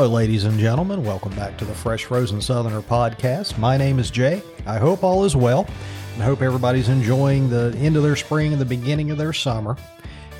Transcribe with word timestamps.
Hello, 0.00 0.14
ladies 0.14 0.44
and 0.44 0.58
gentlemen. 0.58 1.04
Welcome 1.04 1.36
back 1.36 1.58
to 1.58 1.66
the 1.66 1.74
Fresh 1.74 2.06
Frozen 2.06 2.40
Southerner 2.40 2.80
podcast. 2.80 3.58
My 3.58 3.76
name 3.76 3.98
is 3.98 4.10
Jay. 4.10 4.42
I 4.64 4.78
hope 4.78 5.04
all 5.04 5.26
is 5.26 5.36
well, 5.36 5.68
and 6.14 6.22
hope 6.22 6.40
everybody's 6.40 6.88
enjoying 6.88 7.50
the 7.50 7.76
end 7.78 7.98
of 7.98 8.02
their 8.02 8.16
spring 8.16 8.52
and 8.52 8.58
the 8.58 8.64
beginning 8.64 9.10
of 9.10 9.18
their 9.18 9.34
summer. 9.34 9.76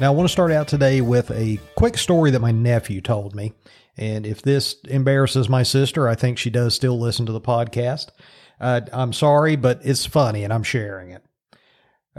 Now, 0.01 0.11
I 0.12 0.17
want 0.17 0.27
to 0.27 0.33
start 0.33 0.51
out 0.51 0.67
today 0.67 1.03
with 1.03 1.31
a 1.31 1.61
quick 1.75 1.99
story 1.99 2.31
that 2.31 2.41
my 2.41 2.53
nephew 2.53 3.03
told 3.03 3.35
me. 3.35 3.53
And 3.99 4.25
if 4.25 4.41
this 4.41 4.77
embarrasses 4.89 5.51
my 5.51 5.63
sister, 5.63 6.09
I 6.09 6.15
think 6.15 6.39
she 6.39 6.49
does 6.49 6.75
still 6.75 6.99
listen 6.99 7.27
to 7.27 7.33
the 7.33 7.39
podcast. 7.39 8.13
Uh, 8.59 8.81
I'm 8.95 9.13
sorry, 9.13 9.57
but 9.57 9.81
it's 9.83 10.07
funny 10.07 10.43
and 10.43 10.55
I'm 10.55 10.63
sharing 10.63 11.11
it. 11.11 11.23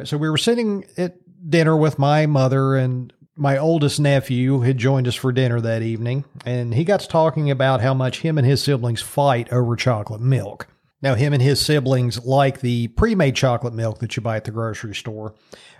So 0.03 0.15
we 0.15 0.29
were 0.29 0.37
sitting 0.37 0.85
at 0.95 1.15
dinner 1.49 1.75
with 1.75 1.97
my 1.97 2.27
mother 2.27 2.75
and 2.75 3.11
my 3.35 3.57
oldest 3.57 3.99
nephew 3.99 4.61
had 4.61 4.77
joined 4.77 5.07
us 5.07 5.15
for 5.15 5.31
dinner 5.31 5.61
that 5.61 5.81
evening, 5.81 6.25
and 6.45 6.73
he 6.73 6.83
got 6.83 6.99
to 7.01 7.07
talking 7.07 7.49
about 7.49 7.81
how 7.81 7.93
much 7.93 8.21
him 8.21 8.37
and 8.37 8.45
his 8.45 8.61
siblings 8.61 9.01
fight 9.01 9.51
over 9.51 9.75
chocolate 9.75 10.21
milk. 10.21 10.67
Now, 11.01 11.15
him 11.15 11.33
and 11.33 11.41
his 11.41 11.59
siblings 11.59 12.23
like 12.23 12.61
the 12.61 12.89
pre 12.89 13.15
made 13.15 13.35
chocolate 13.35 13.73
milk 13.73 13.99
that 13.99 14.15
you 14.15 14.21
buy 14.21 14.37
at 14.37 14.43
the 14.43 14.51
grocery 14.51 14.93
store. 14.93 15.33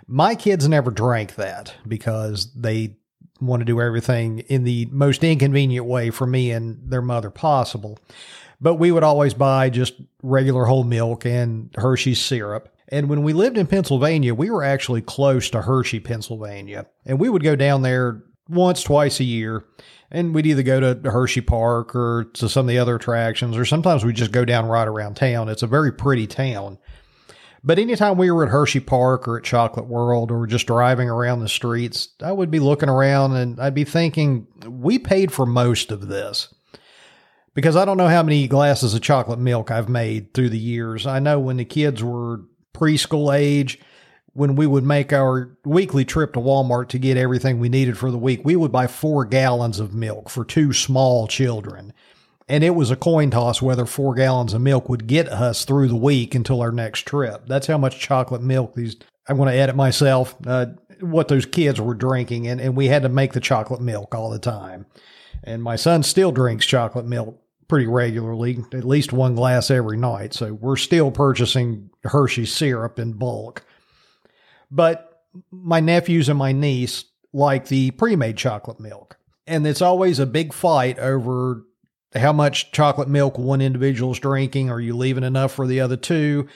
My 0.08 0.34
kids 0.34 0.68
never 0.68 0.90
drank 0.90 1.36
that 1.36 1.74
because 1.86 2.52
they 2.54 2.96
want 3.40 3.60
to 3.60 3.64
do 3.64 3.80
everything 3.80 4.40
in 4.40 4.64
the 4.64 4.86
most 4.90 5.22
inconvenient 5.22 5.86
way 5.86 6.10
for 6.10 6.26
me 6.26 6.50
and 6.50 6.90
their 6.90 7.02
mother 7.02 7.30
possible. 7.30 7.98
But 8.60 8.76
we 8.76 8.92
would 8.92 9.02
always 9.02 9.34
buy 9.34 9.70
just 9.70 9.94
regular 10.22 10.64
whole 10.64 10.84
milk 10.84 11.26
and 11.26 11.70
Hershey's 11.76 12.20
syrup. 12.20 12.68
And 12.92 13.08
when 13.08 13.22
we 13.22 13.32
lived 13.32 13.56
in 13.56 13.66
Pennsylvania, 13.66 14.34
we 14.34 14.50
were 14.50 14.62
actually 14.62 15.00
close 15.00 15.48
to 15.50 15.62
Hershey, 15.62 15.98
Pennsylvania. 15.98 16.86
And 17.06 17.18
we 17.18 17.30
would 17.30 17.42
go 17.42 17.56
down 17.56 17.80
there 17.80 18.22
once, 18.48 18.82
twice 18.82 19.18
a 19.18 19.24
year. 19.24 19.64
And 20.10 20.34
we'd 20.34 20.46
either 20.46 20.62
go 20.62 20.78
to 20.78 21.10
Hershey 21.10 21.40
Park 21.40 21.96
or 21.96 22.24
to 22.34 22.50
some 22.50 22.66
of 22.66 22.68
the 22.68 22.78
other 22.78 22.96
attractions, 22.96 23.56
or 23.56 23.64
sometimes 23.64 24.04
we'd 24.04 24.14
just 24.14 24.30
go 24.30 24.44
down 24.44 24.66
right 24.66 24.86
around 24.86 25.14
town. 25.14 25.48
It's 25.48 25.62
a 25.62 25.66
very 25.66 25.90
pretty 25.90 26.26
town. 26.26 26.76
But 27.64 27.78
anytime 27.78 28.18
we 28.18 28.30
were 28.30 28.44
at 28.44 28.50
Hershey 28.50 28.80
Park 28.80 29.26
or 29.26 29.38
at 29.38 29.44
Chocolate 29.44 29.86
World 29.86 30.30
or 30.30 30.46
just 30.46 30.66
driving 30.66 31.08
around 31.08 31.40
the 31.40 31.48
streets, 31.48 32.08
I 32.20 32.32
would 32.32 32.50
be 32.50 32.58
looking 32.58 32.90
around 32.90 33.36
and 33.36 33.58
I'd 33.58 33.74
be 33.74 33.84
thinking, 33.84 34.48
we 34.68 34.98
paid 34.98 35.32
for 35.32 35.46
most 35.46 35.90
of 35.90 36.08
this. 36.08 36.52
Because 37.54 37.76
I 37.76 37.86
don't 37.86 37.98
know 37.98 38.08
how 38.08 38.22
many 38.22 38.48
glasses 38.48 38.92
of 38.94 39.00
chocolate 39.00 39.38
milk 39.38 39.70
I've 39.70 39.88
made 39.88 40.34
through 40.34 40.50
the 40.50 40.58
years. 40.58 41.06
I 41.06 41.20
know 41.20 41.38
when 41.38 41.56
the 41.56 41.64
kids 41.64 42.02
were 42.02 42.40
preschool 42.74 43.34
age, 43.34 43.78
when 44.34 44.56
we 44.56 44.66
would 44.66 44.84
make 44.84 45.12
our 45.12 45.56
weekly 45.64 46.04
trip 46.04 46.32
to 46.32 46.40
Walmart 46.40 46.88
to 46.88 46.98
get 46.98 47.16
everything 47.16 47.58
we 47.58 47.68
needed 47.68 47.98
for 47.98 48.10
the 48.10 48.18
week, 48.18 48.40
we 48.44 48.56
would 48.56 48.72
buy 48.72 48.86
four 48.86 49.24
gallons 49.24 49.78
of 49.78 49.94
milk 49.94 50.30
for 50.30 50.44
two 50.44 50.72
small 50.72 51.26
children. 51.26 51.92
And 52.48 52.64
it 52.64 52.74
was 52.74 52.90
a 52.90 52.96
coin 52.96 53.30
toss 53.30 53.62
whether 53.62 53.86
four 53.86 54.14
gallons 54.14 54.54
of 54.54 54.62
milk 54.62 54.88
would 54.88 55.06
get 55.06 55.28
us 55.28 55.64
through 55.64 55.88
the 55.88 55.96
week 55.96 56.34
until 56.34 56.60
our 56.60 56.72
next 56.72 57.06
trip. 57.06 57.46
That's 57.46 57.66
how 57.66 57.78
much 57.78 58.00
chocolate 58.00 58.42
milk 58.42 58.74
these, 58.74 58.96
I'm 59.28 59.36
going 59.36 59.48
to 59.48 59.54
edit 59.54 59.76
myself, 59.76 60.34
uh, 60.46 60.66
what 61.00 61.28
those 61.28 61.46
kids 61.46 61.80
were 61.80 61.94
drinking. 61.94 62.48
And, 62.48 62.60
and 62.60 62.76
we 62.76 62.88
had 62.88 63.02
to 63.02 63.08
make 63.08 63.32
the 63.32 63.40
chocolate 63.40 63.80
milk 63.80 64.14
all 64.14 64.30
the 64.30 64.38
time. 64.38 64.86
And 65.44 65.62
my 65.62 65.76
son 65.76 66.02
still 66.02 66.32
drinks 66.32 66.66
chocolate 66.66 67.06
milk 67.06 67.41
pretty 67.72 67.86
regularly, 67.86 68.62
at 68.74 68.84
least 68.84 69.14
one 69.14 69.34
glass 69.34 69.70
every 69.70 69.96
night. 69.96 70.34
So 70.34 70.52
we're 70.52 70.76
still 70.76 71.10
purchasing 71.10 71.88
Hershey 72.04 72.44
syrup 72.44 72.98
in 72.98 73.14
bulk. 73.14 73.64
But 74.70 75.22
my 75.50 75.80
nephews 75.80 76.28
and 76.28 76.38
my 76.38 76.52
niece 76.52 77.06
like 77.32 77.68
the 77.68 77.92
pre 77.92 78.14
made 78.14 78.36
chocolate 78.36 78.78
milk. 78.78 79.16
And 79.46 79.66
it's 79.66 79.80
always 79.80 80.18
a 80.18 80.26
big 80.26 80.52
fight 80.52 80.98
over 80.98 81.62
how 82.14 82.34
much 82.34 82.72
chocolate 82.72 83.08
milk 83.08 83.38
one 83.38 83.62
individual 83.62 84.12
is 84.12 84.18
drinking. 84.18 84.68
Are 84.68 84.78
you 84.78 84.94
leaving 84.94 85.24
enough 85.24 85.54
for 85.54 85.66
the 85.66 85.80
other 85.80 85.96
two? 85.96 86.48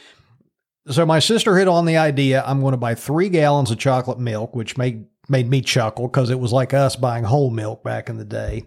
So 0.89 1.07
my 1.07 1.19
sister 1.19 1.57
hit 1.57 1.67
on 1.67 1.87
the 1.87 1.97
idea 1.97 2.45
I'm 2.47 2.61
going 2.61 2.73
to 2.73 2.77
buy 2.77 2.95
three 2.95 3.31
gallons 3.31 3.71
of 3.71 3.79
chocolate 3.79 4.19
milk, 4.19 4.55
which 4.55 4.77
made 4.77 5.07
made 5.31 5.49
me 5.49 5.63
chuckle 5.63 6.09
because 6.09 6.29
it 6.29 6.41
was 6.41 6.53
like 6.53 6.75
us 6.75 6.95
buying 6.95 7.25
whole 7.25 7.49
milk 7.49 7.83
back 7.83 8.11
in 8.11 8.19
the 8.19 8.25
day. 8.27 8.67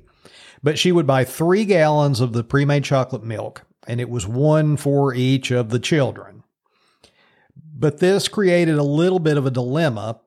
But 0.61 0.77
she 0.77 0.91
would 0.91 1.07
buy 1.07 1.23
three 1.23 1.65
gallons 1.65 2.19
of 2.19 2.33
the 2.33 2.43
pre 2.43 2.65
made 2.65 2.83
chocolate 2.83 3.23
milk, 3.23 3.63
and 3.87 4.01
it 4.01 4.09
was 4.09 4.27
one 4.27 4.77
for 4.77 5.13
each 5.13 5.51
of 5.51 5.69
the 5.69 5.79
children. 5.79 6.43
But 7.55 7.99
this 7.99 8.27
created 8.27 8.77
a 8.77 8.83
little 8.83 9.19
bit 9.19 9.37
of 9.37 9.45
a 9.45 9.51
dilemma 9.51 10.19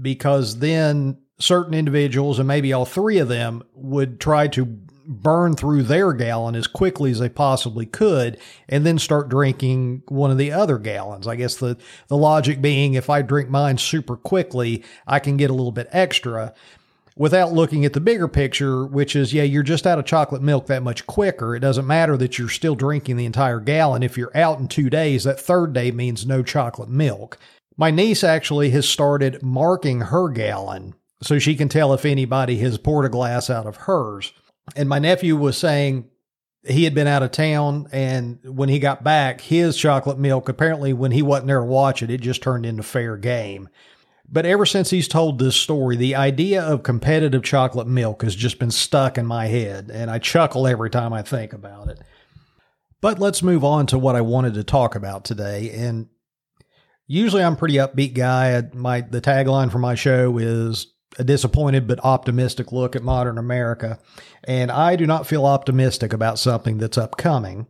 because 0.00 0.58
then 0.58 1.18
certain 1.38 1.74
individuals, 1.74 2.38
and 2.38 2.48
maybe 2.48 2.72
all 2.72 2.84
three 2.84 3.18
of 3.18 3.28
them, 3.28 3.62
would 3.74 4.18
try 4.18 4.48
to 4.48 4.66
burn 5.06 5.54
through 5.54 5.84
their 5.84 6.12
gallon 6.12 6.56
as 6.56 6.66
quickly 6.66 7.12
as 7.12 7.20
they 7.20 7.28
possibly 7.28 7.86
could 7.86 8.38
and 8.68 8.84
then 8.84 8.98
start 8.98 9.28
drinking 9.28 10.02
one 10.08 10.32
of 10.32 10.38
the 10.38 10.50
other 10.50 10.78
gallons. 10.78 11.28
I 11.28 11.36
guess 11.36 11.56
the, 11.56 11.76
the 12.08 12.16
logic 12.16 12.60
being 12.60 12.94
if 12.94 13.08
I 13.08 13.22
drink 13.22 13.48
mine 13.48 13.78
super 13.78 14.16
quickly, 14.16 14.82
I 15.06 15.20
can 15.20 15.36
get 15.36 15.50
a 15.50 15.54
little 15.54 15.72
bit 15.72 15.88
extra 15.92 16.54
without 17.16 17.52
looking 17.52 17.84
at 17.84 17.94
the 17.94 18.00
bigger 18.00 18.28
picture, 18.28 18.84
which 18.84 19.16
is, 19.16 19.32
yeah, 19.32 19.42
you're 19.42 19.62
just 19.62 19.86
out 19.86 19.98
of 19.98 20.04
chocolate 20.04 20.42
milk 20.42 20.66
that 20.66 20.82
much 20.82 21.06
quicker. 21.06 21.56
It 21.56 21.60
doesn't 21.60 21.86
matter 21.86 22.16
that 22.18 22.38
you're 22.38 22.50
still 22.50 22.74
drinking 22.74 23.16
the 23.16 23.24
entire 23.24 23.58
gallon. 23.58 24.02
If 24.02 24.18
you're 24.18 24.36
out 24.36 24.58
in 24.60 24.68
two 24.68 24.90
days, 24.90 25.24
that 25.24 25.40
third 25.40 25.72
day 25.72 25.90
means 25.90 26.26
no 26.26 26.42
chocolate 26.42 26.90
milk. 26.90 27.38
My 27.76 27.90
niece 27.90 28.22
actually 28.22 28.70
has 28.70 28.88
started 28.88 29.42
marking 29.42 30.02
her 30.02 30.28
gallon 30.28 30.94
so 31.22 31.38
she 31.38 31.56
can 31.56 31.68
tell 31.68 31.94
if 31.94 32.04
anybody 32.04 32.58
has 32.58 32.78
poured 32.78 33.06
a 33.06 33.10
glass 33.10 33.48
out 33.48 33.66
of 33.66 33.76
hers. 33.76 34.32
And 34.74 34.88
my 34.88 34.98
nephew 34.98 35.36
was 35.36 35.56
saying 35.56 36.08
he 36.66 36.84
had 36.84 36.94
been 36.94 37.06
out 37.06 37.22
of 37.22 37.30
town 37.30 37.88
and 37.92 38.38
when 38.44 38.68
he 38.68 38.78
got 38.78 39.04
back, 39.04 39.40
his 39.40 39.76
chocolate 39.76 40.18
milk, 40.18 40.48
apparently 40.48 40.92
when 40.92 41.12
he 41.12 41.22
wasn't 41.22 41.46
there 41.46 41.60
to 41.60 41.66
watch 41.66 42.02
it, 42.02 42.10
it 42.10 42.20
just 42.20 42.42
turned 42.42 42.66
into 42.66 42.82
fair 42.82 43.16
game. 43.16 43.68
But 44.28 44.46
ever 44.46 44.66
since 44.66 44.90
he's 44.90 45.08
told 45.08 45.38
this 45.38 45.56
story, 45.56 45.96
the 45.96 46.16
idea 46.16 46.62
of 46.62 46.82
competitive 46.82 47.42
chocolate 47.42 47.86
milk 47.86 48.22
has 48.22 48.34
just 48.34 48.58
been 48.58 48.70
stuck 48.70 49.18
in 49.18 49.26
my 49.26 49.46
head, 49.46 49.90
and 49.92 50.10
I 50.10 50.18
chuckle 50.18 50.66
every 50.66 50.90
time 50.90 51.12
I 51.12 51.22
think 51.22 51.52
about 51.52 51.88
it. 51.88 52.00
But 53.00 53.18
let's 53.18 53.42
move 53.42 53.62
on 53.62 53.86
to 53.88 53.98
what 53.98 54.16
I 54.16 54.22
wanted 54.22 54.54
to 54.54 54.64
talk 54.64 54.94
about 54.94 55.24
today. 55.24 55.70
And 55.70 56.08
usually 57.06 57.44
I'm 57.44 57.52
a 57.52 57.56
pretty 57.56 57.74
upbeat 57.74 58.14
guy. 58.14 58.60
My 58.74 59.02
the 59.02 59.20
tagline 59.20 59.70
for 59.70 59.78
my 59.78 59.94
show 59.94 60.38
is 60.38 60.92
a 61.18 61.24
disappointed 61.24 61.86
but 61.86 62.04
optimistic 62.04 62.72
look 62.72 62.96
at 62.96 63.02
modern 63.02 63.38
America. 63.38 63.98
And 64.44 64.70
I 64.70 64.96
do 64.96 65.06
not 65.06 65.26
feel 65.26 65.46
optimistic 65.46 66.12
about 66.12 66.38
something 66.38 66.78
that's 66.78 66.98
upcoming. 66.98 67.66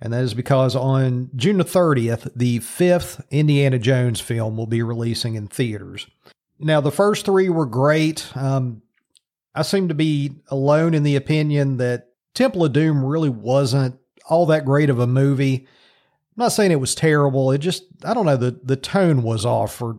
And 0.00 0.12
that 0.12 0.22
is 0.22 0.34
because 0.34 0.76
on 0.76 1.30
June 1.34 1.58
the 1.58 1.64
30th, 1.64 2.30
the 2.36 2.58
fifth 2.58 3.24
Indiana 3.30 3.78
Jones 3.78 4.20
film 4.20 4.56
will 4.56 4.66
be 4.66 4.82
releasing 4.82 5.34
in 5.34 5.48
theaters. 5.48 6.06
Now, 6.58 6.80
the 6.80 6.90
first 6.90 7.24
three 7.24 7.48
were 7.48 7.66
great. 7.66 8.30
Um, 8.36 8.82
I 9.54 9.62
seem 9.62 9.88
to 9.88 9.94
be 9.94 10.32
alone 10.48 10.94
in 10.94 11.02
the 11.02 11.16
opinion 11.16 11.78
that 11.78 12.08
Temple 12.34 12.64
of 12.64 12.72
Doom 12.72 13.04
really 13.04 13.30
wasn't 13.30 13.98
all 14.28 14.46
that 14.46 14.64
great 14.64 14.90
of 14.90 14.98
a 14.98 15.06
movie. 15.06 15.66
I'm 16.36 16.42
not 16.44 16.52
saying 16.52 16.72
it 16.72 16.80
was 16.80 16.94
terrible. 16.94 17.50
It 17.52 17.58
just, 17.58 17.84
I 18.04 18.12
don't 18.12 18.26
know, 18.26 18.36
the, 18.36 18.60
the 18.62 18.76
tone 18.76 19.22
was 19.22 19.46
off 19.46 19.74
for 19.74 19.98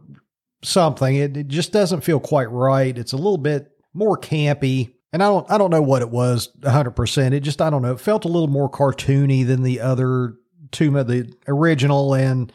something. 0.62 1.16
It, 1.16 1.38
it 1.38 1.47
just 1.47 1.72
doesn't 1.72 2.02
feel 2.02 2.19
quite 2.19 2.52
right. 2.52 2.96
It's 2.96 3.14
a 3.14 3.18
little 3.18 3.40
bit 3.40 3.72
more 3.94 4.18
campy 4.18 4.94
and 5.17 5.23
I 5.23 5.29
don't 5.29 5.50
I 5.50 5.57
don't 5.57 5.72
know 5.72 5.81
what 5.81 6.03
it 6.03 6.11
was 6.11 6.51
100%. 6.59 7.33
It 7.33 7.39
just 7.39 7.59
I 7.59 7.72
don't 7.72 7.81
know. 7.81 7.94
It 7.94 8.00
felt 8.00 8.23
a 8.23 8.28
little 8.28 8.47
more 8.47 8.69
cartoony 8.69 9.47
than 9.47 9.63
the 9.63 9.81
other 9.81 10.35
two 10.72 10.91
the 10.91 11.33
original 11.47 12.13
and 12.13 12.53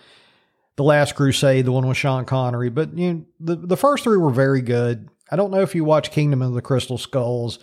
the 0.76 0.84
Last 0.84 1.16
Crusade, 1.16 1.64
the 1.64 1.72
one 1.72 1.88
with 1.88 1.96
Sean 1.96 2.24
Connery, 2.24 2.70
but 2.70 2.96
you 2.96 3.12
know, 3.12 3.24
the 3.40 3.56
the 3.56 3.76
first 3.76 4.04
three 4.04 4.16
were 4.16 4.30
very 4.30 4.62
good. 4.62 5.08
I 5.28 5.34
don't 5.34 5.50
know 5.50 5.62
if 5.62 5.74
you 5.74 5.82
watch 5.82 6.12
Kingdom 6.12 6.40
of 6.40 6.54
the 6.54 6.62
Crystal 6.62 6.98
Skulls. 6.98 7.58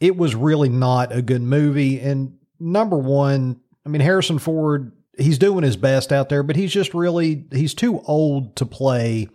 It 0.00 0.18
was 0.18 0.34
really 0.34 0.68
not 0.68 1.16
a 1.16 1.22
good 1.22 1.40
movie 1.40 1.98
and 1.98 2.36
number 2.60 2.98
1, 2.98 3.58
I 3.86 3.88
mean 3.88 4.02
Harrison 4.02 4.38
Ford, 4.38 4.92
he's 5.16 5.38
doing 5.38 5.64
his 5.64 5.78
best 5.78 6.12
out 6.12 6.28
there, 6.28 6.42
but 6.42 6.56
he's 6.56 6.74
just 6.74 6.92
really 6.92 7.46
he's 7.52 7.72
too 7.72 8.02
old 8.02 8.54
to 8.56 8.66
play 8.66 9.28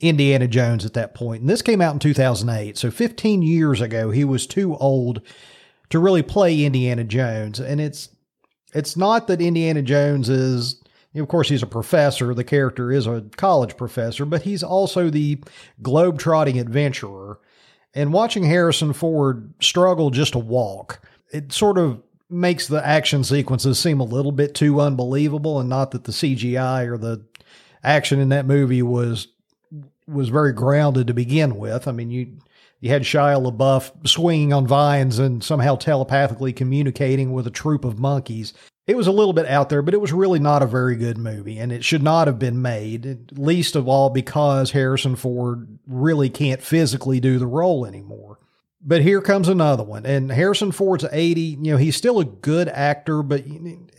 Indiana 0.00 0.46
Jones 0.46 0.84
at 0.84 0.94
that 0.94 1.14
point. 1.14 1.40
And 1.40 1.48
this 1.48 1.62
came 1.62 1.80
out 1.80 1.94
in 1.94 1.98
2008. 1.98 2.76
So 2.76 2.90
15 2.90 3.42
years 3.42 3.80
ago, 3.80 4.10
he 4.10 4.24
was 4.24 4.46
too 4.46 4.76
old 4.76 5.22
to 5.90 5.98
really 5.98 6.22
play 6.22 6.64
Indiana 6.64 7.04
Jones. 7.04 7.60
And 7.60 7.80
it's, 7.80 8.10
it's 8.74 8.96
not 8.96 9.26
that 9.28 9.40
Indiana 9.40 9.82
Jones 9.82 10.28
is, 10.28 10.82
of 11.14 11.28
course, 11.28 11.48
he's 11.48 11.62
a 11.62 11.66
professor. 11.66 12.34
The 12.34 12.44
character 12.44 12.92
is 12.92 13.06
a 13.06 13.24
college 13.36 13.76
professor, 13.76 14.26
but 14.26 14.42
he's 14.42 14.62
also 14.62 15.08
the 15.08 15.42
globe-trotting 15.80 16.58
adventurer. 16.58 17.40
And 17.94 18.12
watching 18.12 18.44
Harrison 18.44 18.92
Ford 18.92 19.54
struggle 19.60 20.10
just 20.10 20.32
to 20.32 20.38
walk, 20.38 21.00
it 21.32 21.52
sort 21.52 21.78
of 21.78 22.02
makes 22.28 22.66
the 22.66 22.86
action 22.86 23.24
sequences 23.24 23.78
seem 23.78 24.00
a 24.00 24.04
little 24.04 24.32
bit 24.32 24.54
too 24.54 24.80
unbelievable. 24.80 25.58
And 25.58 25.70
not 25.70 25.92
that 25.92 26.04
the 26.04 26.12
CGI 26.12 26.86
or 26.86 26.98
the 26.98 27.24
action 27.82 28.20
in 28.20 28.28
that 28.28 28.44
movie 28.44 28.82
was 28.82 29.28
was 30.06 30.28
very 30.28 30.52
grounded 30.52 31.06
to 31.06 31.14
begin 31.14 31.56
with. 31.56 31.88
I 31.88 31.92
mean, 31.92 32.10
you 32.10 32.38
you 32.80 32.90
had 32.90 33.02
Shia 33.02 33.42
LaBeouf 33.42 34.06
swinging 34.06 34.52
on 34.52 34.66
vines 34.66 35.18
and 35.18 35.42
somehow 35.42 35.76
telepathically 35.76 36.52
communicating 36.52 37.32
with 37.32 37.46
a 37.46 37.50
troop 37.50 37.84
of 37.84 37.98
monkeys. 37.98 38.52
It 38.86 38.96
was 38.96 39.06
a 39.06 39.12
little 39.12 39.32
bit 39.32 39.46
out 39.46 39.70
there, 39.70 39.82
but 39.82 39.94
it 39.94 40.00
was 40.00 40.12
really 40.12 40.38
not 40.38 40.62
a 40.62 40.66
very 40.66 40.94
good 40.94 41.18
movie, 41.18 41.58
and 41.58 41.72
it 41.72 41.84
should 41.84 42.02
not 42.02 42.28
have 42.28 42.38
been 42.38 42.62
made, 42.62 43.32
least 43.32 43.74
of 43.74 43.88
all 43.88 44.10
because 44.10 44.70
Harrison 44.70 45.16
Ford 45.16 45.78
really 45.86 46.30
can't 46.30 46.62
physically 46.62 47.18
do 47.18 47.38
the 47.38 47.46
role 47.46 47.84
anymore. 47.86 48.38
But 48.88 49.02
here 49.02 49.20
comes 49.20 49.48
another 49.48 49.82
one. 49.82 50.06
And 50.06 50.30
Harrison 50.30 50.70
Ford's 50.70 51.04
80. 51.10 51.40
You 51.40 51.72
know, 51.72 51.76
he's 51.76 51.96
still 51.96 52.20
a 52.20 52.24
good 52.24 52.68
actor, 52.68 53.24
but 53.24 53.42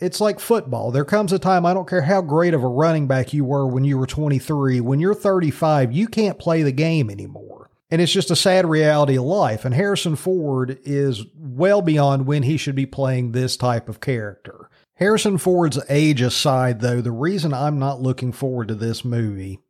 it's 0.00 0.18
like 0.18 0.40
football. 0.40 0.90
There 0.90 1.04
comes 1.04 1.30
a 1.30 1.38
time, 1.38 1.66
I 1.66 1.74
don't 1.74 1.88
care 1.88 2.00
how 2.00 2.22
great 2.22 2.54
of 2.54 2.64
a 2.64 2.68
running 2.68 3.06
back 3.06 3.34
you 3.34 3.44
were 3.44 3.66
when 3.66 3.84
you 3.84 3.98
were 3.98 4.06
23, 4.06 4.80
when 4.80 4.98
you're 4.98 5.14
35, 5.14 5.92
you 5.92 6.08
can't 6.08 6.38
play 6.38 6.62
the 6.62 6.72
game 6.72 7.10
anymore. 7.10 7.70
And 7.90 8.00
it's 8.00 8.12
just 8.12 8.30
a 8.30 8.36
sad 8.36 8.66
reality 8.66 9.16
of 9.16 9.24
life. 9.24 9.66
And 9.66 9.74
Harrison 9.74 10.16
Ford 10.16 10.78
is 10.84 11.24
well 11.36 11.82
beyond 11.82 12.26
when 12.26 12.42
he 12.44 12.56
should 12.56 12.74
be 12.74 12.86
playing 12.86 13.32
this 13.32 13.58
type 13.58 13.90
of 13.90 14.00
character. 14.00 14.70
Harrison 14.94 15.36
Ford's 15.36 15.78
age 15.90 16.22
aside, 16.22 16.80
though, 16.80 17.00
the 17.02 17.12
reason 17.12 17.52
I'm 17.52 17.78
not 17.78 18.00
looking 18.00 18.32
forward 18.32 18.68
to 18.68 18.74
this 18.74 19.04
movie 19.04 19.60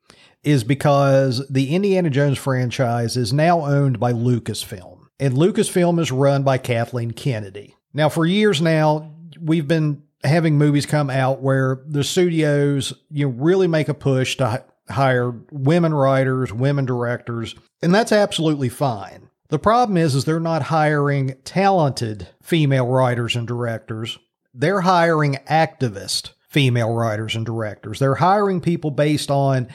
is 0.44 0.62
because 0.64 1.46
the 1.48 1.74
Indiana 1.74 2.08
Jones 2.08 2.38
franchise 2.38 3.16
is 3.16 3.32
now 3.32 3.66
owned 3.66 3.98
by 3.98 4.12
Lucasfilm. 4.12 4.97
And 5.20 5.34
Lucasfilm 5.34 6.00
is 6.00 6.12
run 6.12 6.42
by 6.42 6.58
Kathleen 6.58 7.10
Kennedy. 7.10 7.74
Now, 7.92 8.08
for 8.08 8.24
years 8.24 8.62
now, 8.62 9.12
we've 9.40 9.66
been 9.66 10.02
having 10.24 10.58
movies 10.58 10.86
come 10.86 11.10
out 11.10 11.42
where 11.42 11.82
the 11.86 12.04
studios 12.04 12.92
you 13.10 13.26
know, 13.26 13.32
really 13.32 13.66
make 13.66 13.88
a 13.88 13.94
push 13.94 14.36
to 14.36 14.64
hire 14.88 15.32
women 15.50 15.94
writers, 15.94 16.52
women 16.52 16.84
directors, 16.84 17.54
and 17.82 17.94
that's 17.94 18.12
absolutely 18.12 18.68
fine. 18.68 19.28
The 19.48 19.58
problem 19.58 19.96
is 19.96 20.14
is 20.14 20.24
they're 20.24 20.40
not 20.40 20.62
hiring 20.62 21.36
talented 21.44 22.28
female 22.42 22.86
writers 22.86 23.34
and 23.34 23.46
directors. 23.46 24.18
They're 24.52 24.82
hiring 24.82 25.36
activist 25.48 26.32
female 26.48 26.92
writers 26.92 27.34
and 27.34 27.46
directors. 27.46 27.98
They're 27.98 28.16
hiring 28.16 28.60
people 28.60 28.90
based 28.90 29.30
on 29.30 29.68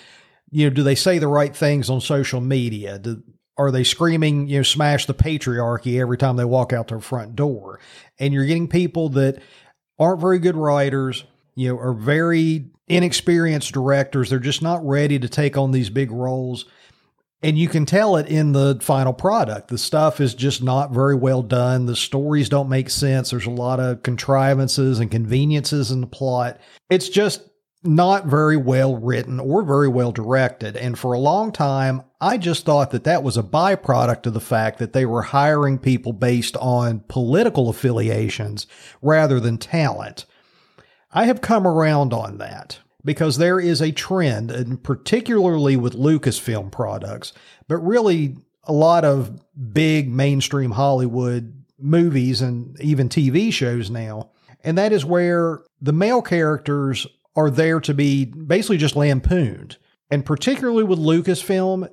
you 0.51 0.69
know, 0.69 0.75
do 0.75 0.83
they 0.83 0.93
say 0.93 1.17
the 1.17 1.27
right 1.27 1.55
things 1.55 1.89
on 1.89 1.99
social 1.99 2.39
media? 2.39 2.99
Do, 2.99 3.23
are 3.57 3.71
they 3.71 3.83
screaming, 3.83 4.47
you 4.47 4.57
know, 4.57 4.63
smash 4.63 5.05
the 5.05 5.13
patriarchy 5.13 5.99
every 5.99 6.17
time 6.17 6.35
they 6.35 6.45
walk 6.45 6.73
out 6.73 6.87
their 6.87 6.99
front 6.99 7.35
door? 7.35 7.79
And 8.19 8.33
you're 8.33 8.45
getting 8.45 8.67
people 8.67 9.09
that 9.09 9.41
aren't 9.99 10.21
very 10.21 10.39
good 10.39 10.55
writers, 10.55 11.23
you 11.55 11.69
know, 11.69 11.79
are 11.79 11.93
very 11.93 12.71
inexperienced 12.87 13.73
directors. 13.73 14.29
They're 14.29 14.39
just 14.39 14.61
not 14.61 14.85
ready 14.85 15.19
to 15.19 15.29
take 15.29 15.57
on 15.57 15.71
these 15.71 15.89
big 15.89 16.11
roles. 16.11 16.65
And 17.43 17.57
you 17.57 17.67
can 17.67 17.85
tell 17.85 18.15
it 18.15 18.27
in 18.27 18.53
the 18.53 18.79
final 18.81 19.11
product. 19.11 19.67
The 19.67 19.77
stuff 19.77 20.21
is 20.21 20.33
just 20.33 20.63
not 20.63 20.91
very 20.91 21.15
well 21.15 21.41
done. 21.41 21.85
The 21.85 21.95
stories 21.95 22.47
don't 22.47 22.69
make 22.69 22.89
sense. 22.89 23.31
There's 23.31 23.45
a 23.45 23.51
lot 23.51 23.81
of 23.81 24.01
contrivances 24.01 24.99
and 24.99 25.11
conveniences 25.11 25.91
in 25.91 25.99
the 25.99 26.07
plot. 26.07 26.59
It's 26.89 27.09
just 27.09 27.41
not 27.83 28.27
very 28.27 28.55
well 28.55 28.95
written 28.95 29.41
or 29.41 29.61
very 29.63 29.89
well 29.89 30.13
directed. 30.13 30.77
And 30.77 30.97
for 30.97 31.11
a 31.11 31.19
long 31.19 31.51
time, 31.51 32.03
I 32.23 32.37
just 32.37 32.63
thought 32.63 32.91
that 32.91 33.03
that 33.03 33.21
was 33.21 33.35
a 33.35 33.43
byproduct 33.43 34.27
of 34.27 34.33
the 34.33 34.39
fact 34.39 34.79
that 34.79 34.93
they 34.93 35.05
were 35.05 35.23
hiring 35.23 35.77
people 35.77 36.13
based 36.13 36.55
on 36.55 37.01
political 37.09 37.67
affiliations 37.67 38.65
rather 39.01 39.41
than 39.41 39.57
talent. 39.57 40.25
I 41.11 41.25
have 41.25 41.41
come 41.41 41.67
around 41.67 42.13
on 42.13 42.37
that 42.37 42.79
because 43.03 43.37
there 43.37 43.59
is 43.59 43.81
a 43.81 43.91
trend, 43.91 44.51
and 44.51 44.81
particularly 44.81 45.75
with 45.75 45.95
Lucasfilm 45.97 46.71
products, 46.71 47.33
but 47.67 47.79
really 47.79 48.37
a 48.63 48.71
lot 48.71 49.03
of 49.03 49.41
big 49.73 50.09
mainstream 50.09 50.71
Hollywood 50.71 51.65
movies 51.77 52.41
and 52.41 52.79
even 52.79 53.09
TV 53.09 53.51
shows 53.51 53.89
now. 53.89 54.31
And 54.63 54.77
that 54.77 54.93
is 54.93 55.03
where 55.03 55.59
the 55.81 55.91
male 55.91 56.21
characters 56.21 57.05
are 57.35 57.49
there 57.49 57.81
to 57.81 57.93
be 57.93 58.23
basically 58.23 58.77
just 58.77 58.95
lampooned. 58.95 59.75
And 60.09 60.25
particularly 60.25 60.85
with 60.85 60.99
Lucasfilm, 60.99 61.89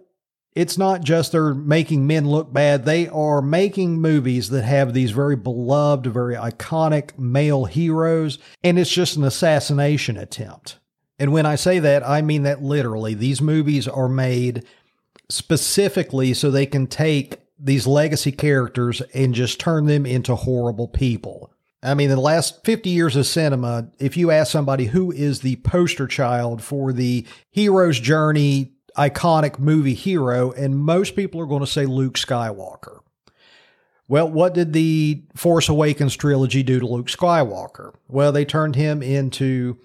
it's 0.60 0.76
not 0.76 1.02
just 1.02 1.32
they're 1.32 1.54
making 1.54 2.06
men 2.06 2.28
look 2.28 2.52
bad. 2.52 2.84
They 2.84 3.08
are 3.08 3.40
making 3.40 3.98
movies 3.98 4.50
that 4.50 4.60
have 4.60 4.92
these 4.92 5.10
very 5.10 5.34
beloved, 5.34 6.06
very 6.06 6.34
iconic 6.34 7.18
male 7.18 7.64
heroes, 7.64 8.38
and 8.62 8.78
it's 8.78 8.90
just 8.90 9.16
an 9.16 9.24
assassination 9.24 10.18
attempt. 10.18 10.78
And 11.18 11.32
when 11.32 11.46
I 11.46 11.54
say 11.54 11.78
that, 11.78 12.06
I 12.06 12.20
mean 12.20 12.42
that 12.42 12.62
literally. 12.62 13.14
These 13.14 13.40
movies 13.40 13.88
are 13.88 14.08
made 14.08 14.66
specifically 15.30 16.34
so 16.34 16.50
they 16.50 16.66
can 16.66 16.86
take 16.86 17.38
these 17.58 17.86
legacy 17.86 18.32
characters 18.32 19.00
and 19.14 19.34
just 19.34 19.60
turn 19.60 19.86
them 19.86 20.04
into 20.04 20.34
horrible 20.34 20.88
people. 20.88 21.50
I 21.82 21.94
mean, 21.94 22.10
in 22.10 22.16
the 22.16 22.22
last 22.22 22.66
50 22.66 22.90
years 22.90 23.16
of 23.16 23.24
cinema, 23.24 23.88
if 23.98 24.18
you 24.18 24.30
ask 24.30 24.52
somebody 24.52 24.84
who 24.84 25.10
is 25.10 25.40
the 25.40 25.56
poster 25.56 26.06
child 26.06 26.62
for 26.62 26.92
the 26.92 27.26
hero's 27.50 27.98
journey 27.98 28.72
iconic 28.96 29.58
movie 29.58 29.94
hero, 29.94 30.52
and 30.52 30.78
most 30.78 31.16
people 31.16 31.40
are 31.40 31.46
going 31.46 31.60
to 31.60 31.66
say 31.66 31.86
Luke 31.86 32.14
Skywalker. 32.14 33.00
Well, 34.08 34.28
what 34.28 34.54
did 34.54 34.72
the 34.72 35.22
Force 35.36 35.68
Awakens 35.68 36.16
trilogy 36.16 36.64
do 36.64 36.80
to 36.80 36.86
Luke 36.86 37.06
Skywalker? 37.06 37.94
Well, 38.08 38.32
they 38.32 38.44
turned 38.44 38.74
him 38.74 39.02
into 39.02 39.78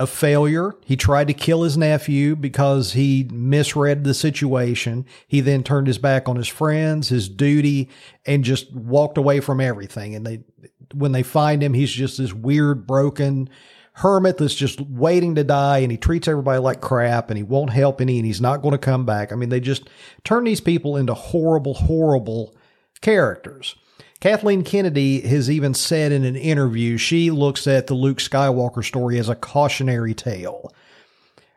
a 0.00 0.06
failure. 0.06 0.74
He 0.84 0.96
tried 0.96 1.28
to 1.28 1.34
kill 1.34 1.62
his 1.62 1.76
nephew 1.76 2.36
because 2.36 2.92
he 2.92 3.28
misread 3.32 4.04
the 4.04 4.14
situation. 4.14 5.06
He 5.26 5.40
then 5.40 5.62
turned 5.62 5.86
his 5.86 5.98
back 5.98 6.28
on 6.28 6.36
his 6.36 6.48
friends, 6.48 7.08
his 7.08 7.28
duty, 7.28 7.88
and 8.26 8.44
just 8.44 8.72
walked 8.72 9.18
away 9.18 9.40
from 9.40 9.60
everything. 9.60 10.14
And 10.14 10.26
they 10.26 10.40
when 10.94 11.12
they 11.12 11.22
find 11.22 11.62
him, 11.62 11.74
he's 11.74 11.92
just 11.92 12.18
this 12.18 12.32
weird, 12.32 12.86
broken 12.86 13.50
hermit 13.98 14.38
that's 14.38 14.54
just 14.54 14.80
waiting 14.80 15.34
to 15.34 15.42
die 15.42 15.78
and 15.78 15.90
he 15.90 15.98
treats 15.98 16.28
everybody 16.28 16.60
like 16.60 16.80
crap 16.80 17.30
and 17.30 17.36
he 17.36 17.42
won't 17.42 17.70
help 17.70 18.00
any 18.00 18.18
and 18.18 18.26
he's 18.26 18.40
not 18.40 18.62
going 18.62 18.72
to 18.72 18.78
come 18.78 19.04
back. 19.04 19.32
I 19.32 19.34
mean, 19.34 19.48
they 19.48 19.58
just 19.58 19.90
turn 20.22 20.44
these 20.44 20.60
people 20.60 20.96
into 20.96 21.14
horrible, 21.14 21.74
horrible 21.74 22.56
characters. 23.00 23.74
Kathleen 24.20 24.62
Kennedy 24.62 25.20
has 25.22 25.50
even 25.50 25.74
said 25.74 26.12
in 26.12 26.24
an 26.24 26.36
interview 26.36 26.96
she 26.96 27.32
looks 27.32 27.66
at 27.66 27.88
the 27.88 27.94
Luke 27.94 28.18
Skywalker 28.18 28.84
story 28.84 29.18
as 29.18 29.28
a 29.28 29.34
cautionary 29.34 30.14
tale. 30.14 30.72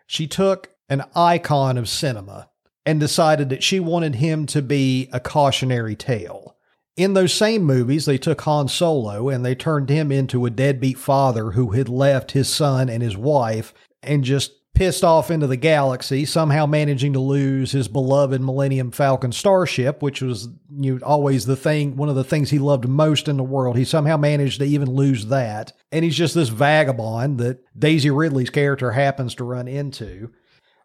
She 0.08 0.26
took 0.28 0.72
an 0.90 1.04
icon 1.16 1.78
of 1.78 1.88
cinema 1.88 2.50
and 2.88 3.00
decided 3.00 3.50
that 3.50 3.64
she 3.64 3.80
wanted 3.80 4.16
him 4.16 4.48
to 4.48 4.64
be 4.64 5.10
a 5.14 5.20
cautionary 5.20 5.96
tale. 5.96 6.56
In 7.02 7.16
those 7.16 7.34
same 7.34 7.64
movies, 7.64 8.06
they 8.06 8.20
took 8.20 8.42
Han 8.42 8.68
Solo 8.68 9.28
and 9.28 9.44
they 9.44 9.56
turned 9.56 9.90
him 9.90 10.12
into 10.12 10.46
a 10.46 10.52
deadbeat 10.52 11.00
father 11.00 11.50
who 11.50 11.72
had 11.72 11.90
left 11.90 12.34
his 12.34 12.48
son 12.48 12.90
and 12.90 13.02
his 13.02 13.18
wife 13.18 13.74
and 14.04 14.24
just 14.24 14.52
pissed 14.76 15.04
off 15.04 15.32
into 15.32 15.48
the 15.48 15.58
galaxy, 15.58 16.26
somehow 16.26 16.68
managing 16.68 17.14
to 17.14 17.20
lose 17.20 17.72
his 17.72 17.88
beloved 17.88 18.40
Millennium 18.40 18.92
Falcon 18.92 19.32
starship, 19.32 20.04
which 20.04 20.22
was 20.22 20.50
you 20.70 21.00
know, 21.00 21.00
always 21.04 21.48
the 21.48 21.56
thing, 21.56 21.96
one 21.96 22.08
of 22.08 22.14
the 22.14 22.24
things 22.24 22.52
he 22.52 22.60
loved 22.60 22.88
most 22.88 23.28
in 23.28 23.38
the 23.38 23.44
world. 23.44 23.78
He 23.78 23.84
somehow 23.84 24.18
managed 24.18 24.60
to 24.60 24.66
even 24.66 24.92
lose 24.92 25.26
that. 25.26 25.74
And 25.92 26.06
he's 26.06 26.16
just 26.16 26.36
this 26.36 26.50
vagabond 26.50 27.40
that 27.40 27.64
Daisy 27.80 28.12
Ridley's 28.12 28.52
character 28.52 28.92
happens 28.92 29.34
to 29.36 29.44
run 29.44 29.68
into. 29.68 30.30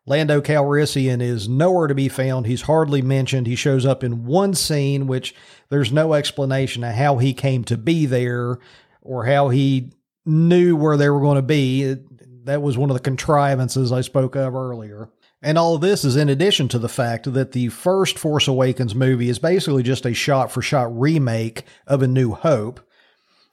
Lando 0.08 0.40
Calrissian 0.40 1.20
is 1.20 1.48
nowhere 1.48 1.88
to 1.88 1.94
be 1.94 2.08
found. 2.08 2.46
He's 2.46 2.62
hardly 2.62 3.02
mentioned. 3.02 3.48
He 3.48 3.56
shows 3.56 3.84
up 3.84 4.04
in 4.04 4.24
one 4.24 4.54
scene, 4.54 5.08
which 5.08 5.34
there's 5.68 5.90
no 5.90 6.14
explanation 6.14 6.84
of 6.84 6.94
how 6.94 7.18
he 7.18 7.34
came 7.34 7.64
to 7.64 7.76
be 7.76 8.06
there 8.06 8.58
or 9.02 9.26
how 9.26 9.48
he 9.48 9.90
knew 10.24 10.76
where 10.76 10.96
they 10.96 11.10
were 11.10 11.20
going 11.20 11.36
to 11.36 11.42
be. 11.42 11.96
That 12.44 12.62
was 12.62 12.78
one 12.78 12.88
of 12.88 12.94
the 12.94 13.00
contrivances 13.02 13.90
I 13.90 14.02
spoke 14.02 14.36
of 14.36 14.54
earlier. 14.54 15.08
And 15.42 15.58
all 15.58 15.76
this 15.76 16.04
is 16.04 16.16
in 16.16 16.28
addition 16.28 16.68
to 16.68 16.78
the 16.78 16.88
fact 16.88 17.32
that 17.32 17.52
the 17.52 17.68
first 17.68 18.18
Force 18.18 18.48
Awakens 18.48 18.94
movie 18.94 19.28
is 19.28 19.38
basically 19.38 19.82
just 19.82 20.06
a 20.06 20.14
shot 20.14 20.50
for 20.50 20.62
shot 20.62 20.96
remake 20.98 21.64
of 21.86 22.02
A 22.02 22.06
New 22.06 22.32
Hope. 22.32 22.80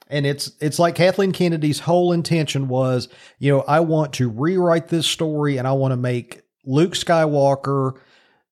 And 0.08 0.26
it's 0.26 0.52
it's 0.60 0.78
like 0.78 0.94
Kathleen 0.94 1.32
Kennedy's 1.32 1.80
whole 1.80 2.12
intention 2.12 2.68
was, 2.68 3.08
you 3.38 3.52
know, 3.52 3.62
I 3.62 3.80
want 3.80 4.12
to 4.14 4.28
rewrite 4.28 4.88
this 4.88 5.06
story 5.06 5.56
and 5.56 5.66
I 5.66 5.72
want 5.72 5.92
to 5.92 5.96
make 5.96 6.43
Luke 6.64 6.92
Skywalker 6.92 7.98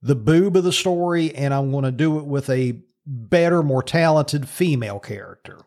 the 0.02 0.16
boob 0.16 0.57
of 0.57 0.64
the 0.64 0.73
story, 0.73 1.35
and 1.35 1.54
I'm 1.54 1.71
going 1.71 1.85
to 1.85 1.92
do 1.92 2.19
it 2.19 2.26
with 2.26 2.50
a 2.50 2.81
better, 3.07 3.62
more 3.62 3.83
talented 3.83 4.49
female 4.49 4.99
character. 4.99 5.61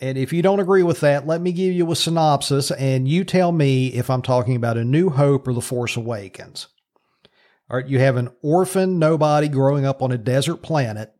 And 0.00 0.18
if 0.18 0.32
you 0.32 0.42
don't 0.42 0.60
agree 0.60 0.82
with 0.82 1.00
that, 1.00 1.26
let 1.26 1.40
me 1.40 1.52
give 1.52 1.72
you 1.72 1.90
a 1.90 1.96
synopsis 1.96 2.70
and 2.70 3.08
you 3.08 3.24
tell 3.24 3.50
me 3.50 3.88
if 3.88 4.10
I'm 4.10 4.22
talking 4.22 4.54
about 4.54 4.76
A 4.76 4.84
New 4.84 5.10
Hope 5.10 5.48
or 5.48 5.52
The 5.52 5.60
Force 5.60 5.96
Awakens. 5.96 6.68
All 7.68 7.76
right, 7.76 7.86
you 7.86 7.98
have 7.98 8.16
an 8.16 8.30
orphan 8.42 8.98
nobody 8.98 9.48
growing 9.48 9.84
up 9.84 10.00
on 10.00 10.12
a 10.12 10.18
desert 10.18 10.62
planet 10.62 11.12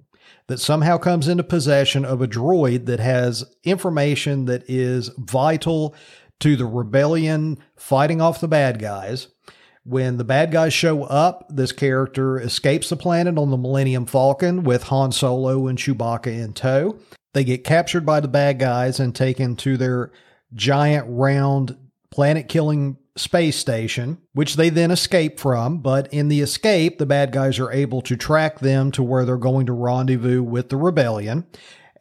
that 0.47 0.61
somehow 0.61 0.97
comes 0.97 1.27
into 1.27 1.43
possession 1.43 2.05
of 2.05 2.23
a 2.23 2.29
droid 2.29 2.87
that 2.87 3.01
has 3.01 3.45
information 3.65 4.45
that 4.47 4.63
is 4.69 5.11
vital 5.19 5.95
to 6.41 6.55
the 6.55 6.65
rebellion 6.65 7.59
fighting 7.77 8.21
off 8.21 8.41
the 8.41 8.49
bad 8.49 8.79
guys 8.79 9.27
When 9.89 10.19
the 10.19 10.25
bad 10.25 10.53
guys 10.53 10.75
show 10.75 11.05
up, 11.05 11.47
this 11.49 11.73
character 11.73 12.39
escapes 12.39 12.91
the 12.91 12.97
planet 12.97 13.39
on 13.39 13.49
the 13.49 13.57
Millennium 13.57 14.05
Falcon 14.05 14.63
with 14.63 14.83
Han 14.83 15.13
Solo 15.13 15.67
and 15.67 15.79
Chewbacca 15.79 16.27
in 16.27 16.53
tow. 16.53 16.99
They 17.33 17.43
get 17.43 17.65
captured 17.65 18.05
by 18.05 18.21
the 18.21 18.29
bad 18.29 18.59
guys 18.59 19.01
and 19.01 19.15
taken 19.15 19.57
to 19.57 19.79
their 19.79 20.13
giant 20.53 21.07
round 21.09 21.79
planet 22.11 22.49
killing 22.49 22.99
space 23.17 23.57
station, 23.57 24.19
which 24.35 24.57
they 24.57 24.69
then 24.69 24.91
escape 24.91 25.41
from. 25.41 25.79
But 25.79 26.13
in 26.13 26.29
the 26.29 26.43
escape, 26.43 26.99
the 26.99 27.07
bad 27.07 27.33
guys 27.33 27.59
are 27.59 27.73
able 27.73 28.03
to 28.03 28.17
track 28.17 28.59
them 28.59 28.93
to 28.93 29.03
where 29.03 29.25
they're 29.25 29.39
going 29.39 29.65
to 29.67 29.73
rendezvous 29.73 30.43
with 30.43 30.69
the 30.69 30.77
rebellion. 30.77 31.47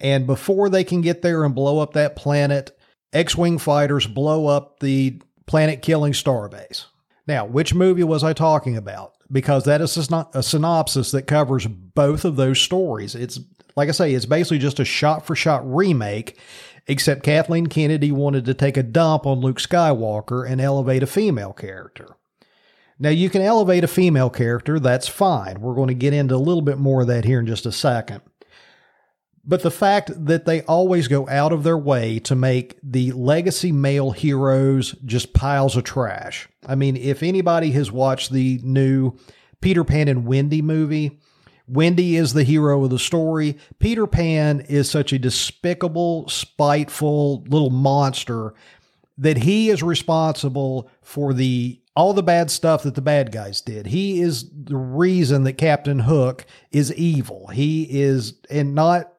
And 0.01 0.27
before 0.27 0.67
they 0.67 0.83
can 0.83 0.99
get 0.99 1.21
there 1.21 1.45
and 1.45 1.55
blow 1.55 1.79
up 1.79 1.93
that 1.93 2.17
planet, 2.17 2.77
X 3.13 3.37
Wing 3.37 3.57
fighters 3.57 4.07
blow 4.07 4.47
up 4.47 4.81
the 4.81 5.21
planet 5.45 5.81
killing 5.81 6.11
starbase. 6.11 6.87
Now, 7.27 7.45
which 7.45 7.73
movie 7.73 8.03
was 8.03 8.23
I 8.23 8.33
talking 8.33 8.77
about? 8.77 9.13
Because 9.31 9.65
that 9.65 9.81
is 9.81 10.09
not 10.09 10.33
a 10.33 10.41
synopsis 10.41 11.11
that 11.11 11.23
covers 11.23 11.67
both 11.67 12.23
of 12.23 12.37
those 12.37 12.59
stories. 12.59 13.13
It's 13.13 13.39
like 13.75 13.89
I 13.89 13.91
say, 13.91 14.13
it's 14.13 14.25
basically 14.25 14.59
just 14.59 14.79
a 14.79 14.85
shot 14.85 15.25
for 15.25 15.35
shot 15.35 15.61
remake 15.69 16.39
except 16.87 17.23
Kathleen 17.23 17.67
Kennedy 17.67 18.11
wanted 18.11 18.45
to 18.45 18.53
take 18.53 18.77
a 18.77 18.83
dump 18.83 19.25
on 19.25 19.41
Luke 19.41 19.59
Skywalker 19.59 20.49
and 20.49 20.61
elevate 20.61 21.03
a 21.03 21.07
female 21.07 21.53
character. 21.53 22.15
Now, 22.99 23.09
you 23.09 23.29
can 23.29 23.41
elevate 23.41 23.83
a 23.83 23.87
female 23.87 24.29
character, 24.29 24.79
that's 24.79 25.07
fine. 25.07 25.61
We're 25.61 25.75
going 25.75 25.89
to 25.89 25.93
get 25.93 26.13
into 26.13 26.35
a 26.35 26.37
little 26.37 26.63
bit 26.63 26.79
more 26.79 27.01
of 27.01 27.07
that 27.07 27.25
here 27.25 27.39
in 27.39 27.45
just 27.45 27.65
a 27.65 27.71
second. 27.71 28.21
But 29.49 29.63
the 29.63 29.71
fact 29.71 30.11
that 30.25 30.43
they 30.43 30.61
always 30.63 31.07
go 31.07 31.27
out 31.29 31.53
of 31.53 31.63
their 31.63 31.77
way 31.77 32.19
to 32.19 32.35
make 32.35 32.77
the 32.83 33.13
legacy 33.13 33.71
male 33.71 34.11
heroes 34.11 34.93
just 35.05 35.33
piles 35.33 35.77
of 35.77 35.85
trash. 35.85 36.49
I 36.65 36.75
mean, 36.75 36.97
if 36.97 37.23
anybody 37.23 37.71
has 37.71 37.89
watched 37.89 38.33
the 38.33 38.59
new 38.61 39.13
Peter 39.61 39.85
Pan 39.85 40.09
and 40.09 40.27
Wendy 40.27 40.61
movie, 40.61 41.19
Wendy 41.65 42.17
is 42.17 42.33
the 42.33 42.43
hero 42.43 42.83
of 42.83 42.89
the 42.89 42.99
story. 42.99 43.57
Peter 43.79 44.05
Pan 44.05 44.59
is 44.61 44.89
such 44.89 45.13
a 45.13 45.19
despicable, 45.19 46.27
spiteful 46.27 47.43
little 47.47 47.69
monster 47.69 48.53
that 49.17 49.37
he 49.37 49.69
is 49.69 49.81
responsible 49.81 50.89
for 51.01 51.33
the 51.33 51.81
all 51.95 52.13
the 52.13 52.21
bad 52.21 52.51
stuff 52.51 52.83
that 52.83 52.93
the 52.93 53.01
bad 53.01 53.31
guys 53.31 53.59
did. 53.61 53.87
He 53.87 54.21
is 54.21 54.47
the 54.51 54.77
reason 54.77 55.45
that 55.45 55.53
Captain 55.53 55.99
Hook 55.99 56.45
is 56.71 56.93
evil. 56.93 57.47
He 57.47 57.87
is 57.89 58.35
and 58.51 58.75
not 58.75 59.11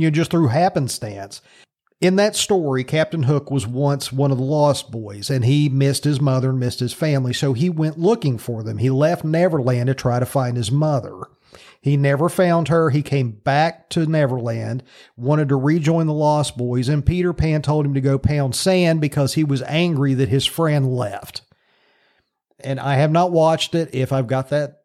you 0.00 0.08
know 0.08 0.14
just 0.14 0.30
through 0.30 0.48
happenstance. 0.48 1.40
In 2.00 2.14
that 2.16 2.36
story, 2.36 2.84
Captain 2.84 3.24
Hook 3.24 3.50
was 3.50 3.66
once 3.66 4.12
one 4.12 4.30
of 4.30 4.38
the 4.38 4.44
Lost 4.44 4.92
Boys, 4.92 5.30
and 5.30 5.44
he 5.44 5.68
missed 5.68 6.04
his 6.04 6.20
mother 6.20 6.50
and 6.50 6.60
missed 6.60 6.78
his 6.78 6.92
family, 6.92 7.32
so 7.32 7.54
he 7.54 7.68
went 7.68 7.98
looking 7.98 8.38
for 8.38 8.62
them. 8.62 8.78
He 8.78 8.88
left 8.88 9.24
Neverland 9.24 9.88
to 9.88 9.94
try 9.94 10.20
to 10.20 10.26
find 10.26 10.56
his 10.56 10.70
mother. 10.70 11.22
He 11.80 11.96
never 11.96 12.28
found 12.28 12.68
her. 12.68 12.90
He 12.90 13.02
came 13.02 13.30
back 13.30 13.88
to 13.90 14.06
Neverland, 14.06 14.84
wanted 15.16 15.48
to 15.48 15.56
rejoin 15.56 16.06
the 16.06 16.12
Lost 16.12 16.56
Boys, 16.56 16.88
and 16.88 17.04
Peter 17.04 17.32
Pan 17.32 17.62
told 17.62 17.84
him 17.84 17.94
to 17.94 18.00
go 18.00 18.18
pound 18.18 18.54
sand 18.54 19.00
because 19.00 19.34
he 19.34 19.42
was 19.42 19.62
angry 19.62 20.14
that 20.14 20.28
his 20.28 20.46
friend 20.46 20.94
left. 20.94 21.42
And 22.60 22.78
I 22.78 22.94
have 22.94 23.10
not 23.10 23.32
watched 23.32 23.74
it. 23.74 23.90
If 23.92 24.12
I've 24.12 24.26
got 24.26 24.50
that 24.50 24.77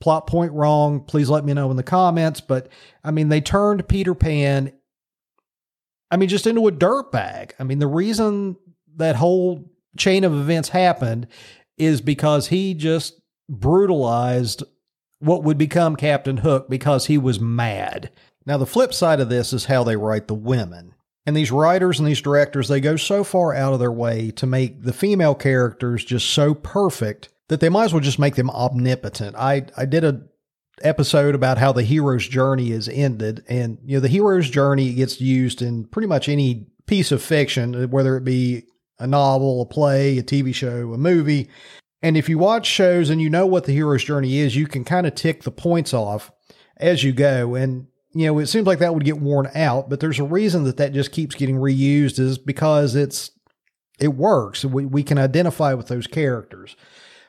plot 0.00 0.26
point 0.26 0.52
wrong, 0.52 1.00
please 1.00 1.28
let 1.28 1.44
me 1.44 1.54
know 1.54 1.70
in 1.70 1.76
the 1.76 1.82
comments. 1.82 2.40
But 2.40 2.68
I 3.02 3.10
mean, 3.10 3.28
they 3.28 3.40
turned 3.40 3.88
Peter 3.88 4.14
Pan, 4.14 4.72
I 6.10 6.16
mean, 6.16 6.28
just 6.28 6.46
into 6.46 6.66
a 6.66 6.72
dirt 6.72 7.12
bag. 7.12 7.54
I 7.58 7.64
mean, 7.64 7.78
the 7.78 7.86
reason 7.86 8.56
that 8.96 9.16
whole 9.16 9.70
chain 9.96 10.24
of 10.24 10.34
events 10.34 10.70
happened 10.70 11.26
is 11.76 12.00
because 12.00 12.48
he 12.48 12.74
just 12.74 13.20
brutalized 13.48 14.62
what 15.20 15.42
would 15.44 15.58
become 15.58 15.96
Captain 15.96 16.38
Hook 16.38 16.68
because 16.68 17.06
he 17.06 17.18
was 17.18 17.40
mad. 17.40 18.10
Now, 18.46 18.56
the 18.56 18.66
flip 18.66 18.94
side 18.94 19.20
of 19.20 19.28
this 19.28 19.52
is 19.52 19.66
how 19.66 19.84
they 19.84 19.96
write 19.96 20.28
the 20.28 20.34
women. 20.34 20.94
And 21.26 21.36
these 21.36 21.52
writers 21.52 21.98
and 21.98 22.08
these 22.08 22.22
directors, 22.22 22.68
they 22.68 22.80
go 22.80 22.96
so 22.96 23.22
far 23.22 23.52
out 23.54 23.74
of 23.74 23.80
their 23.80 23.92
way 23.92 24.30
to 24.32 24.46
make 24.46 24.82
the 24.82 24.92
female 24.92 25.34
characters 25.34 26.04
just 26.04 26.30
so 26.30 26.54
perfect 26.54 27.28
that 27.48 27.60
they 27.60 27.68
might 27.68 27.84
as 27.84 27.92
well 27.92 28.00
just 28.00 28.18
make 28.18 28.36
them 28.36 28.50
omnipotent. 28.50 29.36
I, 29.36 29.66
I 29.76 29.84
did 29.84 30.04
a 30.04 30.22
episode 30.82 31.34
about 31.34 31.58
how 31.58 31.72
the 31.72 31.82
hero's 31.82 32.26
journey 32.26 32.70
is 32.70 32.88
ended. 32.88 33.44
And, 33.48 33.78
you 33.84 33.96
know, 33.96 34.00
the 34.00 34.08
hero's 34.08 34.50
journey 34.50 34.92
gets 34.94 35.20
used 35.20 35.62
in 35.62 35.84
pretty 35.86 36.08
much 36.08 36.28
any 36.28 36.66
piece 36.86 37.12
of 37.12 37.22
fiction, 37.22 37.74
uh, 37.74 37.86
whether 37.88 38.16
it 38.16 38.24
be 38.24 38.64
a 38.98 39.06
novel, 39.06 39.62
a 39.62 39.66
play, 39.66 40.18
a 40.18 40.22
TV 40.22 40.54
show, 40.54 40.92
a 40.92 40.98
movie. 40.98 41.48
And 42.02 42.16
if 42.16 42.28
you 42.28 42.38
watch 42.38 42.66
shows 42.66 43.10
and 43.10 43.20
you 43.20 43.30
know 43.30 43.46
what 43.46 43.64
the 43.64 43.72
hero's 43.72 44.04
journey 44.04 44.38
is, 44.38 44.56
you 44.56 44.66
can 44.66 44.84
kind 44.84 45.06
of 45.06 45.14
tick 45.14 45.42
the 45.42 45.50
points 45.50 45.92
off 45.92 46.30
as 46.76 47.02
you 47.02 47.12
go. 47.12 47.54
And, 47.54 47.88
you 48.14 48.26
know, 48.26 48.38
it 48.38 48.46
seems 48.46 48.66
like 48.66 48.78
that 48.78 48.94
would 48.94 49.04
get 49.04 49.20
worn 49.20 49.50
out, 49.54 49.90
but 49.90 50.00
there's 50.00 50.18
a 50.18 50.24
reason 50.24 50.64
that 50.64 50.76
that 50.78 50.92
just 50.92 51.12
keeps 51.12 51.34
getting 51.34 51.56
reused 51.56 52.18
is 52.18 52.38
because 52.38 52.94
it's, 52.94 53.30
it 53.98 54.14
works. 54.14 54.64
We, 54.64 54.86
we 54.86 55.02
can 55.02 55.18
identify 55.18 55.74
with 55.74 55.88
those 55.88 56.06
characters. 56.06 56.76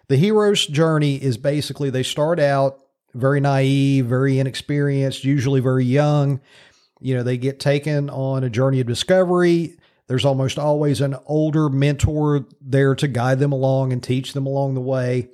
The 0.10 0.18
hero's 0.18 0.66
journey 0.66 1.16
is 1.16 1.38
basically 1.38 1.90
they 1.92 2.04
start 2.04 2.40
out 2.40 2.80
very 3.14 3.40
naive, 3.40 4.08
very 4.08 4.40
inexperienced, 4.40 5.24
usually 5.24 5.60
very 5.62 5.86
young. 5.86 6.42
You 7.00 7.16
know, 7.16 7.24
they 7.24 7.38
get 7.38 7.60
taken 7.60 8.10
on 8.10 8.44
a 8.44 8.50
journey 8.50 8.82
of 8.82 8.88
discovery. 8.88 9.78
There's 10.08 10.26
almost 10.26 10.58
always 10.58 11.02
an 11.02 11.16
older 11.28 11.70
mentor 11.70 12.46
there 12.60 12.96
to 12.96 13.08
guide 13.08 13.40
them 13.40 13.52
along 13.52 13.94
and 13.94 14.02
teach 14.02 14.34
them 14.34 14.48
along 14.48 14.74
the 14.74 14.82
way. 14.82 15.30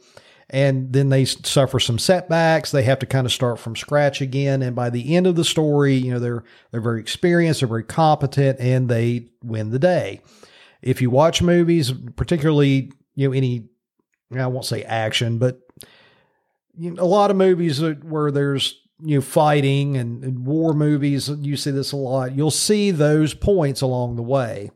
And 0.50 0.91
then 0.91 1.10
they 1.10 1.24
suffer 1.25 1.79
some 1.79 1.98
setbacks. 1.98 2.72
They 2.72 2.84
have 2.84 3.00
to 3.00 3.05
kind 3.05 3.25
of 3.25 3.32
start 3.32 3.60
from 3.60 3.75
scratch 3.75 4.22
again. 4.22 4.62
And 4.62 4.75
by 4.75 4.89
the 4.89 5.15
end 5.15 5.25
of 5.25 5.36
the 5.36 5.46
story, 5.46 5.96
you 5.96 6.12
know, 6.12 6.20
they're, 6.20 6.44
they're 6.72 6.82
very 6.82 7.00
experienced, 7.00 7.62
they're 7.62 7.70
very 7.70 7.84
competent, 7.84 8.60
and 8.60 8.89
they 8.89 9.29
win 9.41 9.72
the 9.72 9.79
day. 9.79 10.22
If 10.82 11.01
you 11.01 11.10
watch 11.10 11.41
movies, 11.41 11.94
particularly, 12.15 12.91
you 13.15 13.27
know, 13.27 13.34
any, 13.34 13.70
I 14.34 14.48
won't 14.48 14.65
say 14.65 14.84
action, 14.84 15.38
but 15.38 15.60
you 16.77 16.91
know, 16.91 17.03
a 17.03 17.05
lot 17.05 17.32
of 17.32 17.38
movies 17.38 17.82
where 17.82 18.32
there's 18.32 18.82
you 19.03 19.15
know, 19.15 19.22
fighting 19.22 19.98
and, 19.98 20.24
and 20.24 20.46
war 20.46 20.74
movies, 20.74 21.29
you 21.29 21.58
see 21.58 21.72
this 21.72 21.91
a 21.91 21.98
lot. 21.98 22.36
You'll 22.36 22.51
see 22.51 22.91
those 22.91 23.34
points 23.34 23.82
along 23.82 24.15
the 24.15 24.24
way. 24.24 24.72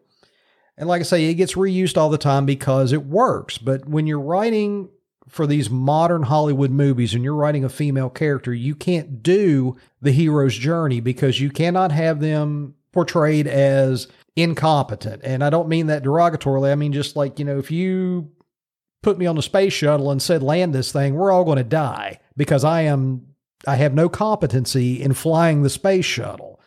And 0.78 0.88
like 0.88 1.02
I 1.02 1.04
say, 1.04 1.26
it 1.26 1.36
gets 1.36 1.56
reused 1.56 1.98
all 1.98 2.10
the 2.10 2.18
time 2.18 2.46
because 2.46 2.94
it 2.94 3.06
works. 3.06 3.58
But 3.58 3.88
when 3.88 4.08
you're 4.08 4.20
writing 4.20 4.90
for 5.28 5.46
these 5.46 5.70
modern 5.70 6.24
Hollywood 6.24 6.72
movies 6.72 7.14
and 7.14 7.24
you're 7.24 7.36
writing 7.36 7.64
a 7.64 7.70
female 7.70 8.10
character, 8.10 8.54
you 8.54 8.76
can't 8.76 9.22
do 9.22 9.78
the 10.02 10.12
hero's 10.12 10.58
journey 10.58 11.02
because 11.02 11.40
you 11.40 11.50
cannot 11.50 11.92
have 11.92 12.20
them 12.20 12.76
portrayed 12.92 13.46
as 13.46 14.08
incompetent. 14.36 15.22
And 15.24 15.44
I 15.44 15.50
don't 15.50 15.70
mean 15.70 15.88
that 15.88 16.04
derogatorily. 16.04 16.72
I 16.72 16.76
mean, 16.76 16.94
just 16.94 17.16
like, 17.16 17.40
you 17.40 17.46
know, 17.46 17.60
if 17.60 17.72
you 17.72 18.32
put 19.02 19.18
me 19.18 19.26
on 19.26 19.38
a 19.38 19.42
space 19.42 19.74
shuttle 19.74 20.12
and 20.12 20.22
said, 20.22 20.44
land 20.44 20.74
this 20.74 20.92
thing, 20.92 21.16
we're 21.16 21.32
all 21.32 21.44
going 21.44 21.58
to 21.58 21.64
die 21.64 22.20
because 22.36 22.64
I 22.64 22.82
am 22.82 23.26
I 23.68 23.76
have 23.76 23.94
no 23.94 24.08
competency 24.08 25.02
in 25.02 25.14
flying 25.14 25.64
the 25.64 25.70
space 25.70 26.06
shuttle. 26.06 26.62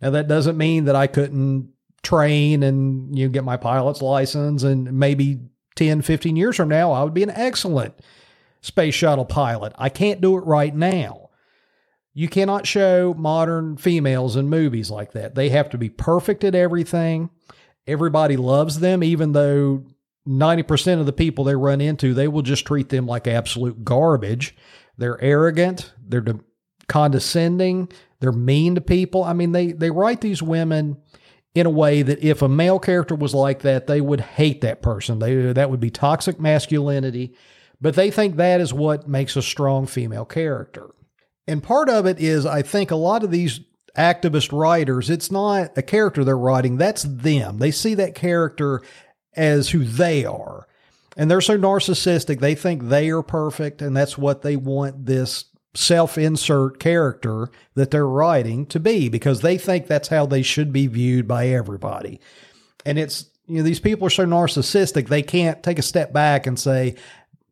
Now 0.00 0.10
that 0.10 0.28
doesn't 0.28 0.56
mean 0.56 0.84
that 0.84 0.94
I 0.94 1.08
couldn't 1.08 1.72
train 2.02 2.62
and 2.62 3.16
you 3.16 3.26
know, 3.26 3.32
get 3.32 3.44
my 3.44 3.56
pilot's 3.56 4.02
license 4.02 4.62
and 4.62 4.92
maybe 4.92 5.40
10, 5.74 6.02
15 6.02 6.36
years 6.36 6.56
from 6.56 6.68
now 6.68 6.92
I 6.92 7.02
would 7.02 7.14
be 7.14 7.24
an 7.24 7.30
excellent 7.30 7.94
space 8.60 8.94
shuttle 8.94 9.24
pilot. 9.24 9.72
I 9.76 9.88
can't 9.88 10.20
do 10.20 10.36
it 10.36 10.44
right 10.44 10.74
now. 10.74 11.30
You 12.14 12.28
cannot 12.28 12.66
show 12.66 13.14
modern 13.16 13.76
females 13.76 14.36
in 14.36 14.48
movies 14.48 14.90
like 14.90 15.12
that. 15.12 15.34
They 15.34 15.50
have 15.50 15.70
to 15.70 15.78
be 15.78 15.88
perfect 15.88 16.42
at 16.44 16.54
everything. 16.54 17.30
Everybody 17.86 18.36
loves 18.36 18.80
them 18.80 19.02
even 19.02 19.32
though 19.32 19.84
90% 20.26 21.00
of 21.00 21.06
the 21.06 21.12
people 21.12 21.44
they 21.44 21.56
run 21.56 21.80
into, 21.80 22.14
they 22.14 22.28
will 22.28 22.42
just 22.42 22.66
treat 22.66 22.88
them 22.88 23.06
like 23.06 23.26
absolute 23.26 23.84
garbage 23.84 24.54
they're 24.98 25.22
arrogant. 25.22 25.92
They're 26.06 26.20
de- 26.20 26.40
condescending. 26.88 27.90
They're 28.20 28.32
mean 28.32 28.74
to 28.74 28.80
people. 28.80 29.24
I 29.24 29.32
mean, 29.32 29.52
they, 29.52 29.72
they 29.72 29.90
write 29.90 30.20
these 30.20 30.42
women 30.42 30.98
in 31.54 31.66
a 31.66 31.70
way 31.70 32.02
that 32.02 32.22
if 32.22 32.42
a 32.42 32.48
male 32.48 32.78
character 32.78 33.14
was 33.14 33.34
like 33.34 33.60
that, 33.60 33.86
they 33.86 34.00
would 34.00 34.20
hate 34.20 34.60
that 34.60 34.82
person. 34.82 35.20
They, 35.20 35.52
that 35.52 35.70
would 35.70 35.80
be 35.80 35.90
toxic 35.90 36.38
masculinity. 36.38 37.34
But 37.80 37.94
they 37.94 38.10
think 38.10 38.36
that 38.36 38.60
is 38.60 38.74
what 38.74 39.08
makes 39.08 39.36
a 39.36 39.42
strong 39.42 39.86
female 39.86 40.24
character. 40.24 40.90
And 41.46 41.62
part 41.62 41.88
of 41.88 42.04
it 42.04 42.18
is, 42.20 42.44
I 42.44 42.62
think 42.62 42.90
a 42.90 42.96
lot 42.96 43.22
of 43.22 43.30
these 43.30 43.60
activist 43.96 44.56
writers, 44.56 45.10
it's 45.10 45.30
not 45.30 45.78
a 45.78 45.82
character 45.82 46.24
they're 46.24 46.36
writing, 46.36 46.76
that's 46.76 47.04
them. 47.04 47.58
They 47.58 47.70
see 47.70 47.94
that 47.94 48.14
character 48.14 48.82
as 49.38 49.70
who 49.70 49.84
they 49.84 50.24
are. 50.24 50.66
And 51.16 51.30
they're 51.30 51.40
so 51.40 51.58
narcissistic, 51.58 52.40
they 52.40 52.54
think 52.54 52.84
they 52.84 53.08
are 53.10 53.22
perfect, 53.22 53.80
and 53.80 53.96
that's 53.96 54.18
what 54.18 54.42
they 54.42 54.56
want 54.56 55.06
this 55.06 55.46
self 55.74 56.18
insert 56.18 56.78
character 56.78 57.48
that 57.74 57.90
they're 57.90 58.06
writing 58.06 58.66
to 58.66 58.80
be 58.80 59.08
because 59.08 59.40
they 59.40 59.56
think 59.56 59.86
that's 59.86 60.08
how 60.08 60.26
they 60.26 60.42
should 60.42 60.72
be 60.72 60.86
viewed 60.86 61.26
by 61.26 61.48
everybody. 61.48 62.20
And 62.84 62.98
it's, 62.98 63.26
you 63.46 63.58
know, 63.58 63.62
these 63.62 63.80
people 63.80 64.06
are 64.06 64.10
so 64.10 64.26
narcissistic, 64.26 65.08
they 65.08 65.22
can't 65.22 65.62
take 65.62 65.78
a 65.78 65.82
step 65.82 66.12
back 66.12 66.46
and 66.46 66.58
say, 66.58 66.96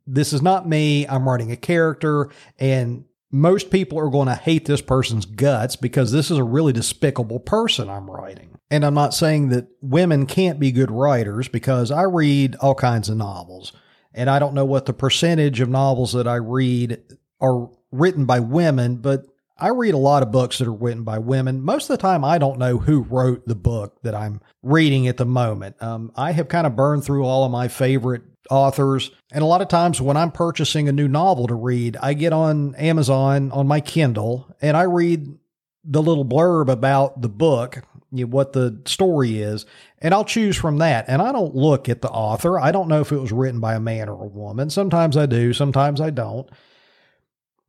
this 0.07 0.33
is 0.33 0.43
not 0.43 0.69
me. 0.69 1.07
I'm 1.07 1.29
writing 1.29 1.51
a 1.51 1.57
character 1.57 2.31
and 2.59 3.05
most 3.31 3.71
people 3.71 3.99
are 3.99 4.09
going 4.09 4.29
to 4.29 4.35
hate 4.35 4.65
this 4.65 4.81
person's 4.81 5.27
guts 5.27 5.77
because 5.77 6.13
this 6.13 6.31
is 6.31 6.39
a 6.39 6.45
really 6.45 6.73
despicable 6.73 7.41
person 7.41 7.91
I'm 7.91 8.11
writing. 8.11 8.56
And 8.71 8.85
I'm 8.85 8.95
not 8.95 9.15
saying 9.15 9.51
that 9.51 9.69
women 9.81 10.27
can't 10.27 10.59
be 10.59 10.73
good 10.73 10.91
writers 10.91 11.49
because 11.49 11.91
I 11.91 12.03
read 12.03 12.57
all 12.57 12.75
kinds 12.75 13.09
of 13.09 13.17
novels. 13.17 13.73
And 14.13 14.29
I 14.29 14.39
don't 14.39 14.55
know 14.55 14.65
what 14.65 14.87
the 14.87 14.93
percentage 14.93 15.61
of 15.61 15.69
novels 15.69 16.13
that 16.15 16.27
I 16.27 16.37
read 16.37 17.01
are 17.41 17.71
written 17.93 18.25
by 18.25 18.41
women, 18.41 18.97
but 18.97 19.27
I 19.59 19.69
read 19.69 19.95
a 19.95 19.99
lot 19.99 20.23
of 20.23 20.33
books 20.33 20.59
that 20.59 20.69
are 20.69 20.73
written 20.73 21.03
by 21.03 21.19
women. 21.19 21.63
Most 21.63 21.85
of 21.85 21.97
the 21.97 22.03
time, 22.03 22.25
I 22.25 22.39
don't 22.39 22.59
know 22.59 22.79
who 22.79 23.03
wrote 23.03 23.47
the 23.47 23.55
book 23.55 24.03
that 24.03 24.15
I'm 24.15 24.41
reading 24.63 25.07
at 25.07 25.17
the 25.17 25.25
moment. 25.25 25.81
Um, 25.83 26.13
I 26.17 26.33
have 26.33 26.49
kind 26.49 26.67
of 26.67 26.77
burned 26.77 27.05
through 27.05 27.25
all 27.25 27.45
of 27.45 27.51
my 27.51 27.69
favorite 27.69 28.23
authors. 28.51 29.11
And 29.33 29.43
a 29.43 29.47
lot 29.47 29.63
of 29.63 29.69
times 29.69 30.01
when 30.01 30.17
I'm 30.17 30.31
purchasing 30.31 30.89
a 30.89 30.93
new 30.93 31.09
novel 31.09 31.47
to 31.47 31.55
read, 31.55 31.97
I 32.03 32.15
get 32.15 32.33
on 32.33 32.75
Amazon 32.77 33.51
on 33.53 33.67
my 33.67 33.81
Kindle 33.81 34.55
and 34.61 34.77
I 34.77 34.83
read 34.83 35.39
the 35.85 36.03
little 36.03 36.25
blurb 36.25 36.69
about 36.69 37.23
the 37.23 37.29
book, 37.29 37.83
you 38.17 38.27
know, 38.27 38.31
what 38.31 38.53
the 38.53 38.81
story 38.85 39.41
is, 39.41 39.67
and 40.01 40.13
I'll 40.15 40.25
choose 40.25 40.57
from 40.57 40.79
that. 40.79 41.07
And 41.09 41.23
I 41.23 41.33
don't 41.33 41.55
look 41.55 41.89
at 41.89 42.03
the 42.03 42.11
author. 42.11 42.59
I 42.59 42.73
don't 42.73 42.89
know 42.89 43.01
if 43.01 43.13
it 43.13 43.21
was 43.21 43.33
written 43.33 43.61
by 43.61 43.75
a 43.75 43.81
man 43.81 44.09
or 44.09 44.25
a 44.25 44.29
woman. 44.29 44.71
Sometimes 44.71 45.17
I 45.17 45.27
do, 45.27 45.53
sometimes 45.53 46.01
I 46.01 46.11
don't. 46.11 46.49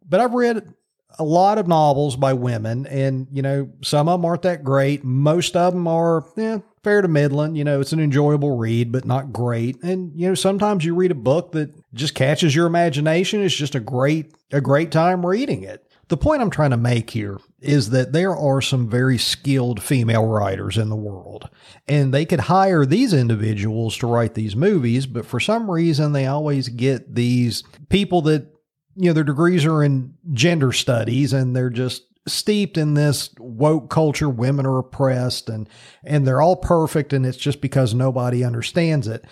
But 0.08 0.20
I've 0.20 0.34
read 0.34 0.74
a 1.20 1.24
lot 1.24 1.58
of 1.58 1.68
novels 1.68 2.16
by 2.16 2.34
women, 2.34 2.86
and 2.88 3.28
you 3.32 3.42
know, 3.42 3.70
some 3.82 4.08
of 4.08 4.20
them 4.20 4.26
aren't 4.26 4.44
that 4.44 4.64
great. 4.64 5.04
Most 5.04 5.56
of 5.56 5.74
them 5.74 5.88
are, 5.88 6.26
yeah, 6.36 6.60
fair 6.84 7.02
to 7.02 7.08
middling. 7.08 7.56
You 7.56 7.64
know, 7.64 7.82
it's 7.82 7.92
an 7.92 8.00
enjoyable 8.00 8.56
read, 8.56 8.92
but 8.92 9.06
not 9.06 9.34
great. 9.34 9.82
And, 9.84 10.12
you 10.16 10.28
know, 10.28 10.36
sometimes 10.36 10.86
you 10.86 10.96
read 10.96 11.12
a 11.12 11.16
book 11.16 11.52
that 11.52 11.74
just 11.94 12.16
catches 12.16 12.56
your 12.56 12.66
imagination. 12.68 13.42
It's 13.42 13.56
just 13.56 13.76
a 13.76 13.80
great, 13.80 14.34
a 14.52 14.62
great 14.62 14.92
time 14.92 15.26
reading 15.26 15.64
it. 15.64 15.87
The 16.10 16.18
point 16.18 16.42
I'm 16.42 16.50
trying 16.50 16.72
to 16.72 16.78
make 16.78 17.10
here 17.10 17.38
is 17.60 17.90
that 17.90 18.14
there 18.14 18.36
are 18.36 18.62
some 18.62 18.90
very 18.90 19.18
skilled 19.18 19.84
female 19.84 20.26
writers 20.26 20.78
in 20.78 20.90
the 20.90 20.96
world, 20.96 21.50
and 21.88 22.14
they 22.14 22.26
could 22.26 22.42
hire 22.42 22.86
these 22.86 23.14
individuals 23.14 23.98
to 23.98 24.08
write 24.08 24.34
these 24.34 24.56
movies, 24.56 25.06
but 25.06 25.26
for 25.26 25.40
some 25.40 25.70
reason 25.70 26.14
they 26.14 26.26
always 26.26 26.70
get 26.70 27.16
these 27.16 27.64
people 27.90 28.22
that, 28.22 28.48
you 28.96 29.10
know, 29.10 29.14
their 29.14 29.26
degrees 29.26 29.66
are 29.66 29.84
in 29.84 30.14
gender 30.32 30.72
studies 30.72 31.34
and 31.34 31.56
they're 31.56 31.70
just 31.70 32.04
steeped 32.26 32.78
in 32.78 32.94
this 32.94 33.30
woke 33.40 33.90
culture 33.90 34.30
women 34.30 34.66
are 34.66 34.80
oppressed 34.80 35.48
and 35.48 35.70
and 36.04 36.28
they're 36.28 36.42
all 36.42 36.58
perfect 36.58 37.14
and 37.14 37.26
it's 37.26 37.38
just 37.38 37.62
because 37.62 37.94
nobody 37.94 38.44
understands 38.44 39.08
it. 39.08 39.26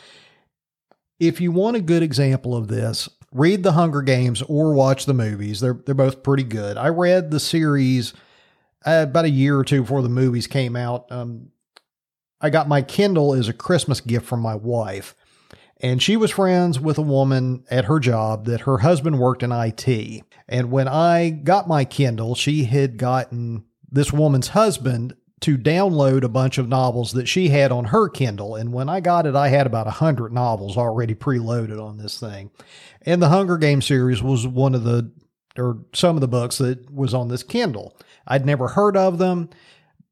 If 1.19 1.39
you 1.41 1.51
want 1.51 1.77
a 1.77 1.81
good 1.81 2.03
example 2.03 2.55
of 2.55 2.67
this 2.67 3.09
read 3.35 3.63
the 3.63 3.73
hunger 3.73 4.01
games 4.01 4.41
or 4.43 4.73
watch 4.73 5.05
the 5.05 5.13
movies. 5.13 5.59
They're 5.59 5.79
they're 5.85 5.93
both 5.93 6.23
pretty 6.23 6.43
good. 6.43 6.77
I 6.77 6.87
read 6.87 7.31
the 7.31 7.39
series 7.39 8.13
uh, 8.85 9.05
about 9.07 9.25
a 9.25 9.29
year 9.29 9.57
or 9.57 9.63
two 9.63 9.81
before 9.81 10.01
the 10.01 10.09
movies 10.09 10.47
came 10.47 10.75
out. 10.75 11.11
Um, 11.11 11.51
i 12.41 12.49
got 12.49 12.67
my 12.67 12.81
kindle 12.81 13.33
as 13.33 13.47
a 13.47 13.53
christmas 13.53 14.01
gift 14.01 14.25
from 14.25 14.41
my 14.41 14.55
wife 14.55 15.15
and 15.81 16.01
she 16.01 16.15
was 16.15 16.31
friends 16.31 16.79
with 16.79 16.97
a 16.97 17.03
woman 17.03 17.65
at 17.69 17.85
her 17.85 17.99
job 17.99 18.45
that 18.45 18.61
her 18.61 18.79
husband 18.79 19.19
worked 19.19 19.43
in 19.43 19.51
IT. 19.51 20.23
And 20.47 20.71
when 20.71 20.87
I 20.87 21.29
got 21.29 21.67
my 21.67 21.85
Kindle, 21.85 22.35
she 22.35 22.65
had 22.65 22.97
gotten 22.97 23.65
this 23.91 24.13
woman's 24.13 24.49
husband 24.49 25.15
to 25.45 25.59
download 25.59 26.23
a 26.23 26.29
bunch 26.29 26.57
of 26.57 26.67
novels 26.67 27.13
that 27.13 27.27
she 27.27 27.49
had 27.49 27.71
on 27.71 27.85
her 27.85 28.09
Kindle. 28.09 28.55
And 28.55 28.73
when 28.73 28.89
I 28.89 28.99
got 28.99 29.27
it, 29.27 29.35
I 29.35 29.49
had 29.49 29.67
about 29.67 29.85
a 29.85 29.91
hundred 29.91 30.33
novels 30.33 30.75
already 30.75 31.13
preloaded 31.13 31.79
on 31.79 31.97
this 31.97 32.19
thing. 32.19 32.49
And 33.03 33.21
the 33.21 33.29
Hunger 33.29 33.59
Games 33.59 33.85
series 33.85 34.23
was 34.23 34.47
one 34.47 34.73
of 34.73 34.83
the, 34.83 35.11
or 35.55 35.85
some 35.93 36.17
of 36.17 36.21
the 36.21 36.27
books 36.27 36.57
that 36.57 36.91
was 36.91 37.13
on 37.13 37.27
this 37.27 37.43
Kindle. 37.43 37.95
I'd 38.27 38.43
never 38.43 38.69
heard 38.69 38.97
of 38.97 39.19
them. 39.19 39.51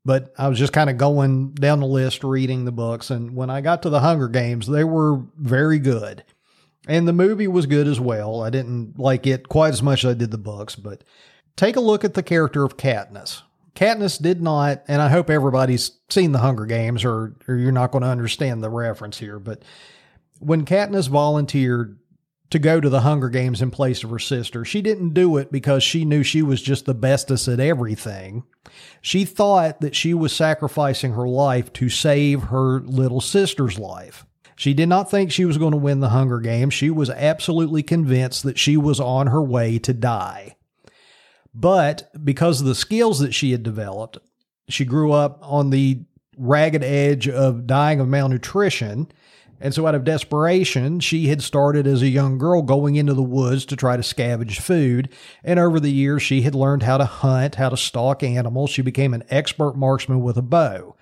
But 0.06 0.34
I 0.38 0.50
was 0.50 0.60
just 0.60 0.74
kind 0.74 0.89
of 0.89 0.98
going 0.98 1.54
down 1.54 1.80
the 1.80 1.88
list, 1.88 2.24
reading 2.24 2.65
the 2.65 2.72
books. 2.72 3.10
And 3.10 3.36
when 3.36 3.50
I 3.50 3.62
got 3.62 3.82
to 3.84 3.89
the 3.89 4.02
Hunger 4.02 4.28
Games, 4.28 4.67
they 4.67 4.84
were 4.84 5.24
very 5.38 5.80
good. 5.80 6.24
And 6.88 7.08
the 7.08 7.13
movie 7.13 7.48
was 7.48 7.65
good 7.65 7.88
as 7.88 8.00
well. 8.00 8.43
I 8.43 8.52
didn't 8.52 9.00
like 9.00 9.26
it 9.26 9.50
quite 9.50 9.69
as 9.69 9.82
much 9.82 10.06
as 10.06 10.12
I 10.12 10.13
did 10.13 10.30
the 10.30 10.38
books, 10.38 10.76
but 10.76 11.04
take 11.56 11.76
a 11.76 11.82
look 11.82 12.04
at 12.04 12.13
the 12.13 12.22
character 12.22 12.63
of 12.63 12.78
Katniss. 12.78 13.41
Katniss 13.76 14.22
did 14.22 14.42
not, 14.42 14.84
and 14.88 15.02
I 15.02 15.10
hope 15.10 15.30
everybody's 15.30 15.92
seen 16.10 16.32
the 16.32 16.40
Hunger 16.40 16.66
Games 16.66 17.04
or, 17.04 17.36
or 17.48 17.56
you're 17.56 17.72
not 17.72 17.92
going 17.92 18.04
to 18.04 18.08
understand 18.08 18.64
the 18.64 18.70
reference 18.70 19.18
here, 19.18 19.40
but 19.40 19.64
when 20.40 20.66
Katniss 20.66 21.08
volunteered 21.08 21.98
to 22.54 22.60
go 22.60 22.80
to 22.80 22.88
the 22.88 23.02
Hunger 23.02 23.30
Games 23.30 23.64
in 23.64 23.72
place 23.72 24.04
of 24.04 24.12
her 24.12 24.20
sister. 24.20 24.64
She 24.64 24.84
didn't 24.84 25.16
do 25.16 25.38
it 25.38 25.52
because 25.52 25.82
she 25.82 26.06
knew 26.06 26.22
she 26.22 26.44
was 26.44 26.62
just 26.62 26.86
the 26.86 26.94
bestest 26.94 27.48
at 27.48 27.60
everything. 27.60 28.44
She 29.02 29.26
thought 29.26 29.82
that 29.82 29.96
she 29.96 30.14
was 30.14 30.34
sacrificing 30.34 31.14
her 31.14 31.28
life 31.28 31.74
to 31.74 31.90
save 31.90 32.44
her 32.44 32.80
little 32.82 33.22
sister's 33.22 33.80
life. 33.80 34.28
She 34.56 34.76
did 34.76 34.88
not 34.88 35.10
think 35.10 35.32
she 35.32 35.46
was 35.46 35.58
going 35.58 35.72
to 35.72 35.78
win 35.78 36.00
the 36.00 36.10
Hunger 36.10 36.40
Games. 36.40 36.76
She 36.76 36.92
was 36.92 37.10
absolutely 37.10 37.82
convinced 37.82 38.44
that 38.44 38.60
she 38.60 38.78
was 38.78 39.00
on 39.00 39.26
her 39.28 39.42
way 39.42 39.80
to 39.80 39.92
die. 39.92 40.56
But 41.54 42.10
because 42.24 42.62
of 42.62 42.68
the 42.68 42.76
skills 42.76 43.20
that 43.20 43.34
she 43.34 43.52
had 43.52 43.63
developed, 43.63 44.18
she 44.70 44.86
grew 44.86 45.12
up 45.12 45.39
on 45.42 45.70
the 45.70 46.02
ragged 46.38 46.84
edge 46.84 47.28
of 47.28 47.68
dying 47.68 48.00
of 48.00 48.08
malnutrition 48.08 49.08
and 49.63 49.74
so, 49.74 49.88
out 49.88 49.96
of 49.96 50.04
desperation, 50.04 51.00
she 51.00 51.30
had 51.30 51.42
started 51.42 51.88
as 51.88 52.02
a 52.02 52.10
young 52.10 52.38
girl 52.38 52.62
going 52.62 52.98
into 52.98 53.13
the 53.13 53.24
woods 53.24 53.66
to 53.68 53.78
try 53.78 53.96
to 53.96 54.04
scavenge 54.04 54.60
food. 54.60 55.08
And 55.42 55.58
over 55.58 55.80
the 55.80 55.89
years, 55.89 56.22
she 56.22 56.42
had 56.42 56.54
learned 56.54 56.84
how 56.84 56.98
to 56.98 57.06
hunt, 57.06 57.56
how 57.56 57.70
to 57.70 57.78
stalk 57.78 58.24
animals. 58.24 58.72
She 58.72 58.82
became 58.82 59.13
an 59.13 59.24
expert 59.30 59.78
marksman 59.78 60.22
with 60.22 60.36
a 60.36 60.42
bow. 60.42 60.98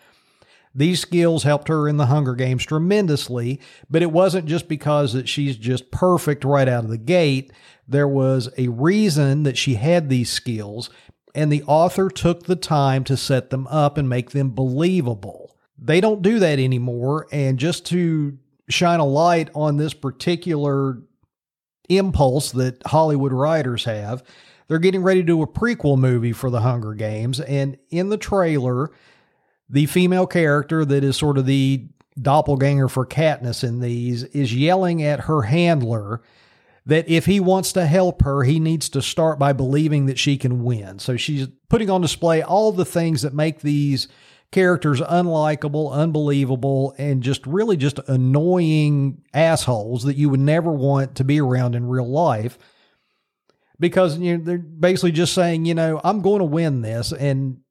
These 0.74 1.02
skills 1.02 1.44
helped 1.44 1.68
her 1.68 1.88
in 1.88 1.98
the 1.98 2.06
Hunger 2.06 2.34
Games 2.34 2.66
tremendously, 2.66 3.60
but 3.90 4.02
it 4.02 4.12
wasn't 4.12 4.46
just 4.46 4.68
because 4.68 5.14
that 5.14 5.28
she's 5.28 5.58
just 5.58 5.92
perfect 5.92 6.46
right 6.46 6.68
out 6.68 6.86
of 6.86 6.90
the 6.90 6.98
gate. 6.98 7.52
There 7.88 8.08
was 8.08 8.50
a 8.58 8.70
reason 8.70 9.44
that 9.44 9.58
she 9.58 9.76
had 9.76 10.10
these 10.10 10.30
skills, 10.30 10.90
and 11.36 11.52
the 11.52 11.64
author 11.64 12.10
took 12.10 12.44
the 12.44 12.56
time 12.56 13.04
to 13.06 13.18
set 13.18 13.50
them 13.50 13.68
up 13.68 13.98
and 13.98 14.08
make 14.08 14.32
them 14.32 14.52
believable. 14.52 15.58
They 15.78 16.00
don't 16.00 16.22
do 16.22 16.40
that 16.40 16.60
anymore, 16.60 17.28
and 17.32 17.60
just 17.60 17.86
to 17.88 18.38
shine 18.70 19.00
a 19.00 19.06
light 19.06 19.50
on 19.54 19.78
this 19.78 19.94
particular 19.94 21.02
impulse 21.90 22.52
that 22.52 22.82
Hollywood 22.86 23.34
writers 23.34 23.84
have. 23.86 24.24
They're 24.68 24.80
getting 24.80 25.04
ready 25.04 25.22
to 25.22 25.28
do 25.28 25.42
a 25.42 25.48
prequel 25.48 25.98
movie 25.98 26.32
for 26.32 26.50
the 26.50 26.62
Hunger 26.62 26.94
Games, 26.94 27.42
and 27.42 27.78
in 27.90 28.08
the 28.08 28.18
trailer, 28.18 28.92
the 29.72 29.86
female 29.88 30.28
character 30.28 30.86
that 30.86 31.04
is 31.04 31.18
sort 31.18 31.38
of 31.38 31.46
the 31.46 31.88
doppelganger 32.22 32.90
for 32.90 33.06
Katniss 33.06 33.64
in 33.64 33.80
these 33.80 34.24
is 34.26 34.54
yelling 34.54 35.02
at 35.02 35.22
her 35.22 35.44
handler 35.44 36.22
that 36.86 37.08
if 37.08 37.26
he 37.26 37.40
wants 37.40 37.72
to 37.74 37.86
help 37.86 38.24
her, 38.24 38.44
he 38.44 38.60
needs 38.60 38.90
to 38.90 39.02
start 39.02 39.40
by 39.40 39.54
believing 39.54 40.08
that 40.08 40.20
she 40.20 40.38
can 40.38 40.64
win. 40.64 41.00
So 41.00 41.16
she's 41.16 41.48
putting 41.70 41.90
on 41.90 42.02
display 42.02 42.42
all 42.42 42.72
the 42.72 42.86
things 42.86 43.22
that 43.22 43.34
make 43.34 43.62
these 43.62 44.08
characters 44.52 45.00
unlikable, 45.00 45.92
unbelievable, 45.92 46.94
and 46.98 47.24
just 47.24 47.46
really 47.48 47.78
just 47.78 48.00
annoying 48.08 49.22
assholes 49.34 50.04
that 50.04 50.18
you 50.18 50.30
would 50.30 50.40
never 50.40 50.72
want 50.72 51.16
to 51.16 51.24
be 51.24 51.40
around 51.40 51.76
in 51.76 51.88
real 51.88 52.10
life. 52.10 52.58
Because 53.80 54.18
you 54.18 54.38
know, 54.38 54.44
they're 54.44 54.58
basically 54.58 55.14
just 55.14 55.34
saying, 55.34 55.66
you 55.66 55.74
know, 55.74 56.02
I'm 56.04 56.22
going 56.22 56.40
to 56.40 56.46
win 56.46 56.82
this, 56.82 57.14
and 57.14 57.62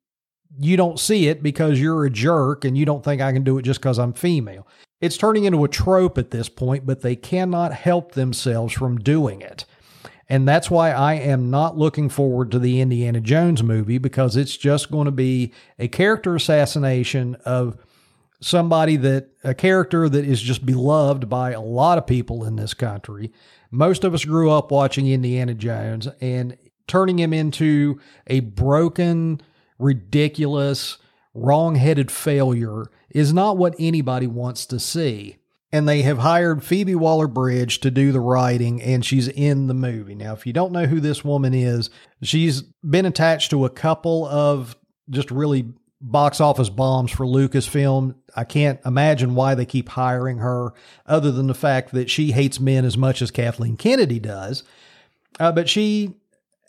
you 0.59 0.77
don't 0.77 0.99
see 0.99 1.29
it 1.29 1.43
because 1.43 1.81
you're 1.81 2.05
a 2.05 2.11
jerk 2.11 2.65
and 2.65 2.77
you 2.77 2.85
don't 2.85 3.05
think 3.05 3.21
I 3.21 3.33
can 3.33 3.45
do 3.45 3.59
it 3.59 3.63
just 3.63 3.81
because 3.81 3.99
I'm 3.99 4.13
female. 4.13 4.67
It's 5.01 5.17
turning 5.17 5.45
into 5.45 5.65
a 5.65 5.69
trope 5.69 6.19
at 6.19 6.31
this 6.31 6.49
point, 6.49 6.87
but 6.87 7.01
they 7.01 7.17
cannot 7.17 7.73
help 7.73 8.13
themselves 8.13 8.73
from 8.73 8.99
doing 8.99 9.41
it. 9.41 9.65
And 10.29 10.47
that's 10.47 10.71
why 10.71 10.93
I 10.93 11.15
am 11.15 11.51
not 11.51 11.77
looking 11.77 12.09
forward 12.09 12.53
to 12.53 12.59
the 12.59 12.81
Indiana 12.81 13.21
Jones 13.21 13.63
movie 13.63 13.99
because 13.99 14.37
it's 14.37 14.57
just 14.57 14.91
going 14.91 15.07
to 15.07 15.11
be 15.11 15.53
a 15.79 15.89
character 15.89 16.37
assassination 16.37 17.35
of 17.45 17.77
somebody 18.41 18.97
that, 18.97 19.31
a 19.43 19.55
character 19.55 20.09
that 20.09 20.25
is 20.25 20.41
just 20.41 20.65
beloved 20.65 21.29
by 21.29 21.51
a 21.51 21.61
lot 21.61 21.99
of 21.99 22.07
people 22.07 22.45
in 22.45 22.57
this 22.57 22.75
country. 22.75 23.33
Most 23.71 24.05
of 24.05 24.15
us 24.15 24.25
grew 24.25 24.51
up 24.51 24.71
watching 24.71 25.09
Indiana 25.09 25.55
Jones 25.55 26.07
and 26.21 26.57
turning 26.87 27.19
him 27.19 27.33
into 27.33 28.01
a 28.27 28.41
broken, 28.41 29.41
ridiculous, 29.81 30.99
wrong 31.35 31.77
headed 31.77 32.11
failure 32.11 32.91
is 33.11 33.33
not 33.33 33.57
what 33.57 33.75
anybody 33.79 34.27
wants 34.27 34.67
to 34.67 34.79
see 34.79 35.41
and 35.73 35.89
they 35.89 36.03
have 36.03 36.19
hired 36.19 36.65
Phoebe 36.65 36.95
Waller 36.95 37.29
Bridge 37.29 37.81
to 37.81 37.91
do 37.91 38.11
the 38.13 38.21
writing, 38.21 38.83
and 38.83 39.05
she's 39.05 39.29
in 39.29 39.69
the 39.69 39.75
movie. 39.75 40.15
Now, 40.15 40.33
if 40.33 40.47
you 40.47 40.53
don't 40.53 40.73
know 40.73 40.87
who 40.87 41.01
this 41.01 41.25
woman 41.25 41.55
is, 41.55 41.91
she's 42.23 42.63
been 42.63 43.07
attached 43.07 43.51
to 43.51 43.65
a 43.65 43.71
couple 43.71 44.27
of 44.27 44.77
just 45.09 45.31
really 45.31 45.73
box 46.01 46.41
office 46.41 46.71
bombs 46.71 47.13
for 47.13 47.25
Lucasfilm. 47.25 48.17
I 48.35 48.45
can't 48.45 48.81
imagine 48.85 49.35
why 49.35 49.55
they 49.55 49.67
keep 49.67 49.91
hiring 49.91 50.39
her, 50.39 50.73
other 51.07 51.31
than 51.31 51.47
the 51.47 51.55
fact 51.55 51.93
that 51.93 52.11
she 52.11 52.33
hates 52.33 52.59
men 52.59 52.85
as 52.85 52.97
much 52.97 53.23
as 53.23 53.31
Kathleen 53.31 53.77
Kennedy 53.77 54.19
does. 54.19 54.65
Uh, 55.39 55.53
but 55.53 55.69
she 55.69 56.17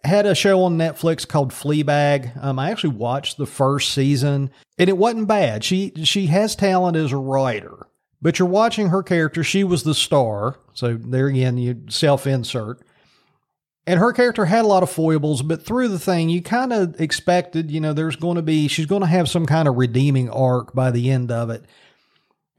had 0.04 0.26
a 0.26 0.36
show 0.36 0.64
on 0.64 0.78
Netflix 0.78 1.28
called 1.28 1.52
Fleabag. 1.52 2.42
Um, 2.44 2.60
I 2.60 2.72
actually 2.72 2.96
watched 2.96 3.38
the 3.38 3.46
first 3.46 3.94
season, 3.94 4.52
and 4.78 4.90
it 4.90 4.98
wasn't 4.98 5.28
bad. 5.28 5.64
She 5.64 5.94
she 6.04 6.28
has 6.28 6.56
talent 6.56 6.98
as 6.98 7.12
a 7.12 7.18
writer, 7.18 7.88
but 8.22 8.40
you're 8.40 8.48
watching 8.48 8.90
her 8.90 9.04
character. 9.04 9.44
She 9.44 9.64
was 9.64 9.84
the 9.84 9.96
star, 9.96 10.60
so 10.74 10.96
there 10.96 11.28
again, 11.28 11.58
you 11.58 11.84
self 11.90 12.26
insert. 12.26 12.82
And 13.88 14.00
her 14.00 14.14
character 14.14 14.46
had 14.46 14.64
a 14.64 14.68
lot 14.68 14.84
of 14.84 14.92
foibles, 14.92 15.42
but 15.42 15.66
through 15.66 15.88
the 15.88 16.00
thing, 16.00 16.30
you 16.30 16.42
kind 16.44 16.72
of 16.72 17.02
expected, 17.02 17.72
you 17.72 17.80
know, 17.80 17.94
there's 17.94 18.16
going 18.16 18.36
to 18.36 18.44
be, 18.44 18.68
she's 18.68 18.86
going 18.86 19.02
to 19.02 19.08
have 19.08 19.28
some 19.28 19.48
kind 19.48 19.68
of 19.68 19.76
redeeming 19.76 20.30
arc 20.30 20.76
by 20.76 20.92
the 20.92 21.10
end 21.10 21.32
of 21.32 21.50
it. 21.50 21.66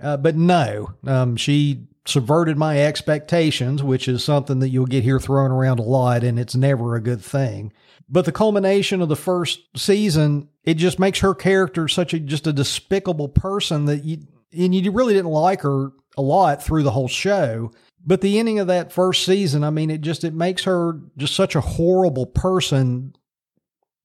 Uh, 0.02 0.16
but 0.16 0.34
no, 0.34 0.94
um, 1.06 1.36
she 1.36 1.86
subverted 2.06 2.56
my 2.56 2.80
expectations, 2.80 3.82
which 3.82 4.08
is 4.08 4.24
something 4.24 4.58
that 4.58 4.70
you'll 4.70 4.86
get 4.86 5.04
here 5.04 5.20
thrown 5.20 5.50
around 5.50 5.78
a 5.78 5.84
lot, 5.84 6.24
and 6.24 6.38
it's 6.38 6.56
never 6.56 6.94
a 6.94 7.00
good 7.02 7.22
thing. 7.22 7.72
But 8.08 8.24
the 8.24 8.32
culmination 8.32 9.00
of 9.00 9.08
the 9.08 9.16
first 9.16 9.60
season, 9.76 10.48
it 10.64 10.74
just 10.74 10.98
makes 10.98 11.20
her 11.20 11.34
character 11.34 11.88
such 11.88 12.12
a 12.12 12.20
just 12.20 12.46
a 12.46 12.52
despicable 12.52 13.28
person 13.28 13.86
that 13.86 14.04
you 14.04 14.18
and 14.52 14.74
you 14.74 14.90
really 14.90 15.14
didn't 15.14 15.30
like 15.30 15.62
her 15.62 15.92
a 16.16 16.22
lot 16.22 16.62
through 16.62 16.82
the 16.82 16.90
whole 16.90 17.08
show. 17.08 17.70
But 18.04 18.20
the 18.20 18.38
ending 18.38 18.58
of 18.58 18.66
that 18.66 18.92
first 18.92 19.24
season, 19.24 19.62
I 19.62 19.70
mean, 19.70 19.90
it 19.90 20.00
just 20.00 20.24
it 20.24 20.34
makes 20.34 20.64
her 20.64 21.00
just 21.16 21.34
such 21.34 21.54
a 21.54 21.60
horrible 21.60 22.26
person 22.26 23.14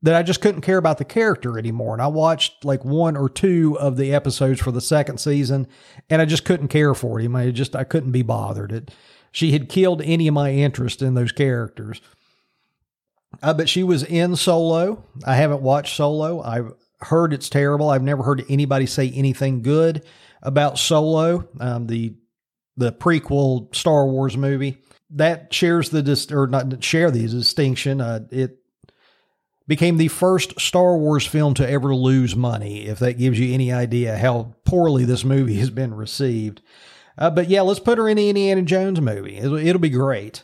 that 0.03 0.15
I 0.15 0.23
just 0.23 0.41
couldn't 0.41 0.61
care 0.61 0.77
about 0.77 0.99
the 0.99 1.05
character 1.05 1.57
anymore. 1.57 1.93
And 1.93 2.01
I 2.01 2.07
watched 2.07 2.63
like 2.63 2.85
one 2.85 3.17
or 3.17 3.29
two 3.29 3.77
of 3.79 3.97
the 3.97 4.13
episodes 4.13 4.59
for 4.59 4.71
the 4.71 4.81
second 4.81 5.19
season, 5.19 5.67
and 6.09 6.21
I 6.21 6.25
just 6.25 6.45
couldn't 6.45 6.67
care 6.67 6.93
for 6.93 7.19
him. 7.19 7.35
I 7.35 7.49
just 7.51 7.75
I 7.75 7.83
couldn't 7.83 8.11
be 8.11 8.21
bothered. 8.21 8.71
It 8.71 8.91
she 9.31 9.51
had 9.51 9.69
killed 9.69 10.01
any 10.03 10.27
of 10.27 10.33
my 10.33 10.51
interest 10.51 11.01
in 11.01 11.13
those 11.13 11.31
characters. 11.31 12.01
Uh, 13.41 13.53
but 13.53 13.69
she 13.69 13.83
was 13.83 14.03
in 14.03 14.35
Solo. 14.35 15.03
I 15.25 15.35
haven't 15.35 15.61
watched 15.61 15.95
Solo. 15.95 16.41
I've 16.41 16.73
heard 17.01 17.33
it's 17.33 17.49
terrible. 17.49 17.89
I've 17.89 18.03
never 18.03 18.23
heard 18.23 18.43
anybody 18.49 18.85
say 18.85 19.11
anything 19.11 19.61
good 19.61 20.03
about 20.41 20.79
Solo, 20.79 21.47
um, 21.59 21.87
the 21.87 22.15
the 22.77 22.91
prequel 22.91 23.73
Star 23.75 24.05
Wars 24.07 24.37
movie. 24.37 24.77
That 25.11 25.53
shares 25.53 25.89
the 25.89 26.03
dis- 26.03 26.31
or 26.31 26.47
not 26.47 26.83
share 26.83 27.11
the 27.11 27.27
distinction. 27.27 28.01
Uh, 28.01 28.21
it 28.31 28.59
became 29.67 29.97
the 29.97 30.07
first 30.07 30.59
Star 30.59 30.97
Wars 30.97 31.25
film 31.25 31.53
to 31.55 31.69
ever 31.69 31.93
lose 31.93 32.35
money, 32.35 32.87
if 32.87 32.99
that 32.99 33.17
gives 33.17 33.39
you 33.39 33.53
any 33.53 33.71
idea 33.71 34.17
how 34.17 34.55
poorly 34.63 35.03
this 35.05 35.25
movie 35.25 35.57
has 35.59 35.69
been 35.69 35.93
received. 35.93 36.61
Uh, 37.17 37.29
but 37.29 37.49
yeah, 37.49 37.61
let's 37.61 37.79
put 37.79 37.97
her 37.97 38.07
in 38.07 38.17
the 38.17 38.29
Indiana 38.29 38.61
Jones 38.61 39.01
movie. 39.01 39.37
It'll, 39.37 39.57
it'll 39.57 39.79
be 39.79 39.89
great. 39.89 40.43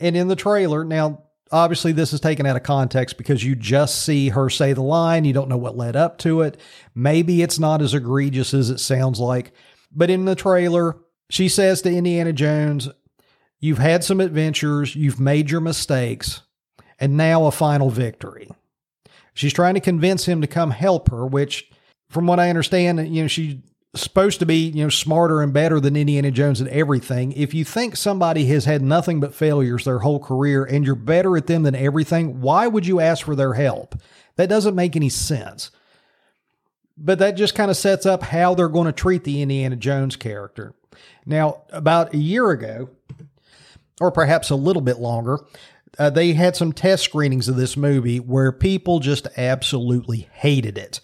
And 0.00 0.16
in 0.16 0.28
the 0.28 0.36
trailer, 0.36 0.82
now, 0.82 1.22
obviously, 1.52 1.92
this 1.92 2.12
is 2.12 2.20
taken 2.20 2.46
out 2.46 2.56
of 2.56 2.62
context 2.62 3.18
because 3.18 3.44
you 3.44 3.54
just 3.54 4.02
see 4.02 4.30
her 4.30 4.50
say 4.50 4.72
the 4.72 4.82
line. 4.82 5.24
You 5.24 5.32
don't 5.32 5.48
know 5.48 5.56
what 5.56 5.76
led 5.76 5.94
up 5.94 6.18
to 6.18 6.40
it. 6.40 6.58
Maybe 6.94 7.42
it's 7.42 7.58
not 7.58 7.82
as 7.82 7.94
egregious 7.94 8.52
as 8.52 8.70
it 8.70 8.80
sounds 8.80 9.20
like. 9.20 9.52
But 9.92 10.10
in 10.10 10.24
the 10.24 10.34
trailer, 10.34 10.96
she 11.30 11.48
says 11.48 11.82
to 11.82 11.94
Indiana 11.94 12.32
Jones, 12.32 12.88
You've 13.58 13.78
had 13.78 14.04
some 14.04 14.20
adventures, 14.20 14.94
you've 14.94 15.18
made 15.18 15.50
your 15.50 15.62
mistakes 15.62 16.42
and 16.98 17.16
now 17.16 17.46
a 17.46 17.50
final 17.50 17.90
victory. 17.90 18.50
She's 19.34 19.52
trying 19.52 19.74
to 19.74 19.80
convince 19.80 20.26
him 20.26 20.40
to 20.40 20.46
come 20.46 20.70
help 20.70 21.10
her, 21.10 21.26
which, 21.26 21.70
from 22.08 22.26
what 22.26 22.40
I 22.40 22.48
understand, 22.48 23.14
you 23.14 23.22
know, 23.22 23.28
she's 23.28 23.56
supposed 23.94 24.40
to 24.40 24.46
be, 24.46 24.68
you 24.68 24.84
know, 24.84 24.88
smarter 24.88 25.42
and 25.42 25.52
better 25.52 25.80
than 25.80 25.96
Indiana 25.96 26.30
Jones 26.30 26.60
at 26.60 26.68
everything. 26.68 27.32
If 27.32 27.54
you 27.54 27.64
think 27.64 27.96
somebody 27.96 28.46
has 28.46 28.64
had 28.64 28.82
nothing 28.82 29.20
but 29.20 29.34
failures 29.34 29.84
their 29.84 30.00
whole 30.00 30.20
career 30.20 30.64
and 30.64 30.84
you're 30.84 30.94
better 30.94 31.36
at 31.36 31.46
them 31.46 31.62
than 31.62 31.74
everything, 31.74 32.40
why 32.40 32.66
would 32.66 32.86
you 32.86 33.00
ask 33.00 33.24
for 33.24 33.34
their 33.34 33.54
help? 33.54 33.94
That 34.36 34.48
doesn't 34.48 34.74
make 34.74 34.96
any 34.96 35.08
sense. 35.08 35.70
But 36.98 37.18
that 37.18 37.36
just 37.36 37.54
kind 37.54 37.70
of 37.70 37.76
sets 37.76 38.06
up 38.06 38.22
how 38.22 38.54
they're 38.54 38.68
going 38.68 38.86
to 38.86 38.92
treat 38.92 39.24
the 39.24 39.42
Indiana 39.42 39.76
Jones 39.76 40.16
character. 40.16 40.74
Now, 41.26 41.62
about 41.70 42.14
a 42.14 42.18
year 42.18 42.50
ago, 42.50 42.88
or 44.00 44.10
perhaps 44.10 44.50
a 44.50 44.56
little 44.56 44.82
bit 44.82 44.98
longer, 44.98 45.40
uh, 45.98 46.10
they 46.10 46.32
had 46.32 46.56
some 46.56 46.72
test 46.72 47.04
screenings 47.04 47.48
of 47.48 47.56
this 47.56 47.76
movie 47.76 48.18
where 48.18 48.52
people 48.52 48.98
just 48.98 49.26
absolutely 49.36 50.28
hated 50.32 50.76
it. 50.76 51.00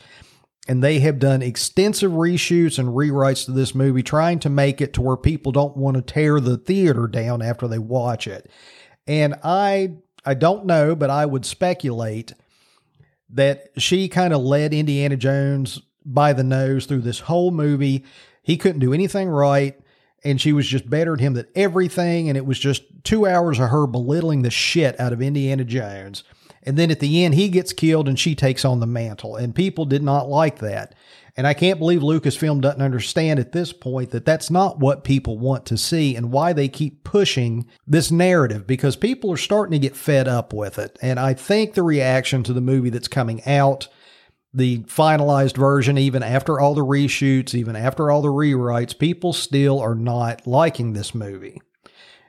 And 0.68 0.82
they 0.82 1.00
have 1.00 1.18
done 1.18 1.42
extensive 1.42 2.12
reshoots 2.12 2.78
and 2.78 2.90
rewrites 2.90 3.46
to 3.46 3.52
this 3.52 3.74
movie, 3.74 4.02
trying 4.02 4.38
to 4.40 4.48
make 4.48 4.80
it 4.80 4.92
to 4.94 5.02
where 5.02 5.16
people 5.16 5.50
don't 5.50 5.76
want 5.76 5.96
to 5.96 6.02
tear 6.02 6.38
the 6.38 6.56
theater 6.56 7.08
down 7.08 7.42
after 7.42 7.66
they 7.66 7.78
watch 7.78 8.28
it. 8.28 8.48
And 9.06 9.34
I, 9.42 9.96
I 10.24 10.34
don't 10.34 10.66
know, 10.66 10.94
but 10.94 11.10
I 11.10 11.26
would 11.26 11.44
speculate 11.44 12.32
that 13.30 13.70
she 13.76 14.08
kind 14.08 14.32
of 14.32 14.42
led 14.42 14.72
Indiana 14.72 15.16
Jones 15.16 15.80
by 16.04 16.32
the 16.32 16.44
nose 16.44 16.86
through 16.86 17.00
this 17.00 17.20
whole 17.20 17.50
movie. 17.50 18.04
He 18.42 18.56
couldn't 18.56 18.80
do 18.80 18.92
anything 18.92 19.28
right 19.28 19.81
and 20.24 20.40
she 20.40 20.52
was 20.52 20.66
just 20.66 20.88
better 20.88 21.14
at 21.14 21.20
him 21.20 21.34
than 21.34 21.46
everything. 21.54 22.28
And 22.28 22.36
it 22.36 22.46
was 22.46 22.58
just 22.58 22.82
two 23.04 23.26
hours 23.26 23.58
of 23.58 23.70
her 23.70 23.86
belittling 23.86 24.42
the 24.42 24.50
shit 24.50 24.98
out 25.00 25.12
of 25.12 25.22
Indiana 25.22 25.64
Jones. 25.64 26.24
And 26.62 26.76
then 26.76 26.90
at 26.90 27.00
the 27.00 27.24
end, 27.24 27.34
he 27.34 27.48
gets 27.48 27.72
killed 27.72 28.08
and 28.08 28.18
she 28.18 28.34
takes 28.34 28.64
on 28.64 28.80
the 28.80 28.86
mantle. 28.86 29.36
And 29.36 29.54
people 29.54 29.84
did 29.84 30.02
not 30.02 30.28
like 30.28 30.58
that. 30.60 30.94
And 31.36 31.46
I 31.46 31.54
can't 31.54 31.78
believe 31.78 32.00
Lucasfilm 32.00 32.60
doesn't 32.60 32.82
understand 32.82 33.40
at 33.40 33.52
this 33.52 33.72
point 33.72 34.10
that 34.10 34.26
that's 34.26 34.50
not 34.50 34.78
what 34.78 35.02
people 35.02 35.38
want 35.38 35.64
to 35.66 35.78
see 35.78 36.14
and 36.14 36.30
why 36.30 36.52
they 36.52 36.68
keep 36.68 37.04
pushing 37.04 37.66
this 37.86 38.10
narrative 38.10 38.66
because 38.66 38.96
people 38.96 39.32
are 39.32 39.38
starting 39.38 39.72
to 39.72 39.78
get 39.78 39.96
fed 39.96 40.28
up 40.28 40.52
with 40.52 40.78
it. 40.78 40.98
And 41.00 41.18
I 41.18 41.32
think 41.32 41.72
the 41.72 41.82
reaction 41.82 42.42
to 42.44 42.52
the 42.52 42.60
movie 42.60 42.90
that's 42.90 43.08
coming 43.08 43.42
out 43.46 43.88
the 44.54 44.78
finalized 44.80 45.56
version, 45.56 45.96
even 45.96 46.22
after 46.22 46.60
all 46.60 46.74
the 46.74 46.84
reshoots, 46.84 47.54
even 47.54 47.74
after 47.74 48.10
all 48.10 48.22
the 48.22 48.28
rewrites, 48.28 48.98
people 48.98 49.32
still 49.32 49.80
are 49.80 49.94
not 49.94 50.46
liking 50.46 50.92
this 50.92 51.14
movie. 51.14 51.60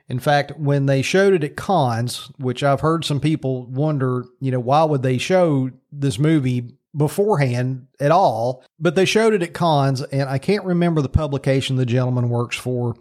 In 0.08 0.18
fact, 0.18 0.58
when 0.58 0.86
they 0.86 1.02
showed 1.02 1.32
it 1.32 1.44
at 1.44 1.56
cons, 1.56 2.30
which 2.38 2.62
I've 2.62 2.80
heard 2.80 3.04
some 3.04 3.20
people 3.20 3.66
wonder, 3.66 4.24
you 4.40 4.50
know, 4.50 4.60
why 4.60 4.84
would 4.84 5.02
they 5.02 5.18
show 5.18 5.70
this 5.92 6.18
movie 6.18 6.76
beforehand 6.96 7.86
at 8.00 8.10
all? 8.10 8.64
But 8.78 8.96
they 8.96 9.06
showed 9.06 9.32
it 9.32 9.42
at 9.42 9.54
cons, 9.54 10.02
and 10.02 10.28
I 10.28 10.38
can't 10.38 10.64
remember 10.64 11.00
the 11.00 11.08
publication 11.08 11.76
the 11.76 11.86
gentleman 11.86 12.28
works 12.28 12.56
for, 12.56 12.96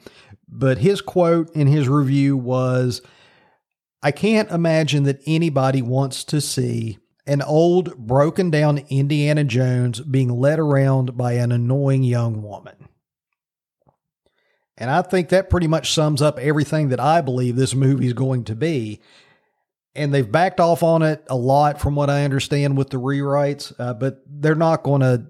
but 0.47 0.77
his 0.77 1.01
quote 1.01 1.53
in 1.55 1.67
his 1.67 1.89
review 1.89 2.38
was 2.38 3.01
I 4.01 4.12
can't 4.12 4.51
imagine 4.51 5.03
that 5.03 5.21
anybody 5.25 5.81
wants 5.81 6.23
to 6.25 6.41
see 6.41 6.99
an 7.25 7.41
old, 7.41 7.95
broken 7.97 8.49
down 8.49 8.79
Indiana 8.89 9.43
Jones 9.43 10.01
being 10.01 10.29
led 10.29 10.59
around 10.59 11.17
by 11.17 11.33
an 11.33 11.51
annoying 11.51 12.03
young 12.03 12.41
woman. 12.41 12.89
And 14.77 14.89
I 14.89 15.01
think 15.01 15.29
that 15.29 15.49
pretty 15.49 15.67
much 15.67 15.93
sums 15.93 16.21
up 16.21 16.39
everything 16.39 16.89
that 16.89 16.99
I 16.99 17.21
believe 17.21 17.55
this 17.55 17.75
movie 17.75 18.07
is 18.07 18.13
going 18.13 18.43
to 18.45 18.55
be. 18.55 18.99
And 19.95 20.13
they've 20.13 20.29
backed 20.29 20.59
off 20.59 20.81
on 20.81 21.03
it 21.03 21.23
a 21.29 21.36
lot, 21.36 21.79
from 21.79 21.95
what 21.95 22.09
I 22.09 22.25
understand, 22.25 22.75
with 22.77 22.89
the 22.89 22.99
rewrites. 22.99 23.71
Uh, 23.77 23.93
but 23.93 24.23
they're 24.27 24.55
not 24.55 24.83
going 24.83 25.01
to 25.01 25.27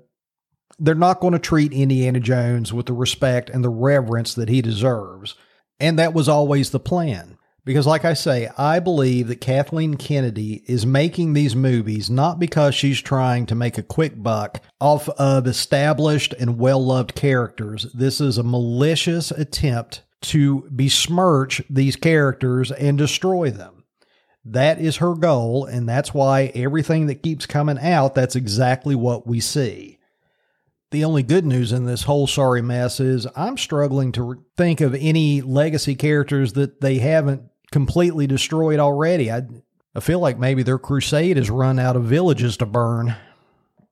they're 0.79 0.95
not 0.95 1.19
going 1.19 1.33
to 1.33 1.39
treat 1.39 1.71
Indiana 1.71 2.19
Jones 2.19 2.73
with 2.73 2.87
the 2.87 2.93
respect 2.93 3.49
and 3.49 3.63
the 3.63 3.69
reverence 3.69 4.33
that 4.33 4.49
he 4.49 4.61
deserves. 4.61 5.35
And 5.79 5.99
that 5.99 6.13
was 6.13 6.27
always 6.27 6.71
the 6.71 6.79
plan. 6.79 7.32
Because, 7.65 7.87
like 7.87 8.03
I 8.03 8.13
say, 8.13 8.49
I 8.57 8.79
believe 8.79 9.29
that 9.29 9.39
Kathleen 9.39 9.95
Kennedy 9.95 10.63
is 10.67 10.85
making 10.85 11.31
these 11.31 11.55
movies 11.55 12.09
not 12.09 12.37
because 12.37 12.75
she's 12.75 13.01
trying 13.01 13.45
to 13.45 13.55
make 13.55 13.77
a 13.77 13.83
quick 13.83 14.21
buck 14.21 14.61
off 14.81 15.07
of 15.09 15.47
established 15.47 16.33
and 16.33 16.59
well 16.59 16.83
loved 16.83 17.15
characters. 17.15 17.87
This 17.93 18.19
is 18.19 18.37
a 18.37 18.43
malicious 18.43 19.31
attempt 19.31 20.03
to 20.23 20.67
besmirch 20.71 21.61
these 21.69 21.95
characters 21.95 22.71
and 22.71 22.97
destroy 22.97 23.49
them. 23.49 23.85
That 24.43 24.81
is 24.81 24.97
her 24.97 25.15
goal, 25.15 25.65
and 25.65 25.87
that's 25.87 26.13
why 26.13 26.51
everything 26.53 27.07
that 27.07 27.23
keeps 27.23 27.45
coming 27.45 27.79
out, 27.79 28.13
that's 28.13 28.35
exactly 28.35 28.93
what 28.93 29.25
we 29.25 29.39
see. 29.39 29.99
The 30.91 31.05
only 31.05 31.23
good 31.23 31.45
news 31.45 31.71
in 31.71 31.85
this 31.85 32.03
whole 32.03 32.27
sorry 32.27 32.61
mess 32.61 32.99
is 32.99 33.25
I'm 33.37 33.57
struggling 33.57 34.11
to 34.11 34.43
think 34.57 34.81
of 34.81 34.93
any 34.93 35.41
legacy 35.41 35.95
characters 35.95 36.53
that 36.53 36.81
they 36.81 36.99
haven't 36.99 37.43
completely 37.73 38.27
destroyed 38.27 38.79
already. 38.79 39.31
I, 39.31 39.41
I 39.95 39.99
feel 39.99 40.19
like 40.19 40.37
maybe 40.37 40.61
their 40.61 40.77
crusade 40.77 41.37
has 41.37 41.49
run 41.49 41.79
out 41.79 41.95
of 41.95 42.03
villages 42.03 42.55
to 42.57 42.67
burn. 42.67 43.15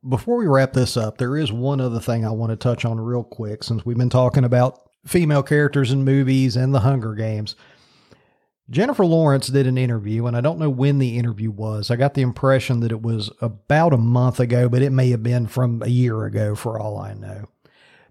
Before 0.07 0.37
we 0.37 0.45
wrap 0.45 0.73
this 0.73 0.95
up, 0.95 1.17
there 1.17 1.35
is 1.35 1.51
one 1.51 1.81
other 1.81 1.99
thing 1.99 2.23
I 2.23 2.29
want 2.29 2.51
to 2.51 2.55
touch 2.55 2.85
on 2.85 3.01
real 3.01 3.23
quick 3.23 3.63
since 3.63 3.83
we've 3.83 3.97
been 3.97 4.11
talking 4.11 4.43
about 4.43 4.87
female 5.07 5.41
characters 5.41 5.91
in 5.91 6.03
movies 6.03 6.55
and 6.55 6.75
the 6.75 6.81
Hunger 6.81 7.15
Games. 7.15 7.55
Jennifer 8.69 9.03
Lawrence 9.03 9.47
did 9.47 9.65
an 9.65 9.79
interview, 9.79 10.27
and 10.27 10.37
I 10.37 10.41
don't 10.41 10.59
know 10.59 10.69
when 10.69 10.99
the 10.99 11.17
interview 11.17 11.49
was. 11.49 11.89
I 11.89 11.95
got 11.95 12.13
the 12.13 12.21
impression 12.21 12.81
that 12.81 12.91
it 12.91 13.01
was 13.01 13.31
about 13.41 13.93
a 13.93 13.97
month 13.97 14.39
ago, 14.39 14.69
but 14.69 14.83
it 14.83 14.91
may 14.91 15.09
have 15.09 15.23
been 15.23 15.47
from 15.47 15.81
a 15.81 15.89
year 15.89 16.23
ago 16.25 16.53
for 16.53 16.79
all 16.79 16.99
I 16.99 17.15
know. 17.15 17.49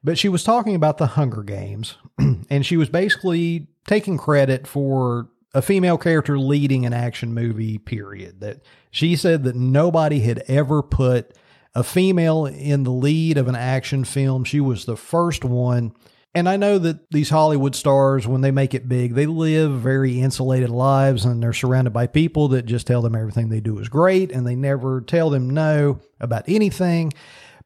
But 0.02 0.18
she 0.18 0.28
was 0.28 0.42
talking 0.42 0.74
about 0.74 0.98
the 0.98 1.06
Hunger 1.06 1.44
Games, 1.44 1.96
and 2.18 2.66
she 2.66 2.76
was 2.76 2.88
basically 2.88 3.68
taking 3.86 4.18
credit 4.18 4.66
for 4.66 5.28
a 5.54 5.62
female 5.62 5.98
character 5.98 6.38
leading 6.38 6.86
an 6.86 6.92
action 6.92 7.34
movie, 7.34 7.78
period. 7.78 8.40
That 8.40 8.60
she 8.90 9.16
said 9.16 9.44
that 9.44 9.56
nobody 9.56 10.20
had 10.20 10.42
ever 10.48 10.82
put 10.82 11.36
a 11.74 11.84
female 11.84 12.46
in 12.46 12.82
the 12.84 12.90
lead 12.90 13.38
of 13.38 13.48
an 13.48 13.56
action 13.56 14.04
film. 14.04 14.44
She 14.44 14.60
was 14.60 14.84
the 14.84 14.96
first 14.96 15.44
one 15.44 15.92
and 16.32 16.48
I 16.48 16.56
know 16.56 16.78
that 16.78 17.10
these 17.10 17.30
Hollywood 17.30 17.74
stars, 17.74 18.26
when 18.26 18.40
they 18.40 18.52
make 18.52 18.72
it 18.72 18.88
big, 18.88 19.14
they 19.14 19.26
live 19.26 19.72
very 19.72 20.20
insulated 20.20 20.70
lives 20.70 21.24
and 21.24 21.42
they're 21.42 21.52
surrounded 21.52 21.92
by 21.92 22.06
people 22.06 22.48
that 22.48 22.66
just 22.66 22.86
tell 22.86 23.02
them 23.02 23.16
everything 23.16 23.48
they 23.48 23.60
do 23.60 23.78
is 23.80 23.88
great 23.88 24.30
and 24.30 24.46
they 24.46 24.54
never 24.54 25.00
tell 25.00 25.30
them 25.30 25.50
no 25.50 25.98
about 26.20 26.44
anything. 26.46 27.12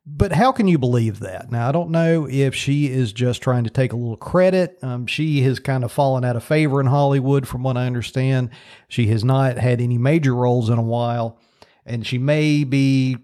But 0.07 0.33
how 0.33 0.53
can 0.53 0.69
you 0.69 0.77
believe 0.77 1.21
that? 1.21 1.51
Now, 1.51 1.67
I 1.69 1.73
don't 1.73 1.91
know 1.91 2.29
if 2.29 2.55
she 2.55 2.89
is 2.89 3.13
just 3.13 3.41
trying 3.41 3.65
to 3.65 3.71
take 3.71 3.95
a 3.95 3.97
little 3.97 4.19
credit. 4.19 4.79
Um, 4.83 5.07
she 5.07 5.41
has 5.43 5.59
kind 5.59 5.83
of 5.83 5.93
fallen 5.93 6.25
out 6.25 6.37
of 6.37 6.45
favor 6.45 6.79
in 6.79 6.87
Hollywood, 6.87 7.49
from 7.49 7.63
what 7.63 7.79
I 7.79 7.87
understand. 7.87 8.51
She 8.89 9.07
has 9.07 9.25
not 9.25 9.57
had 9.57 9.81
any 9.81 9.97
major 9.97 10.35
roles 10.35 10.69
in 10.69 10.79
a 10.79 10.83
while, 10.83 11.41
and 11.87 12.07
she 12.07 12.19
may 12.19 12.65
be, 12.65 13.17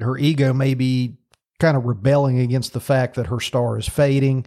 her 0.00 0.18
ego 0.18 0.52
may 0.52 0.74
be 0.74 1.16
kind 1.58 1.78
of 1.78 1.86
rebelling 1.86 2.40
against 2.40 2.74
the 2.74 2.80
fact 2.80 3.14
that 3.14 3.28
her 3.28 3.40
star 3.40 3.78
is 3.78 3.88
fading. 3.88 4.44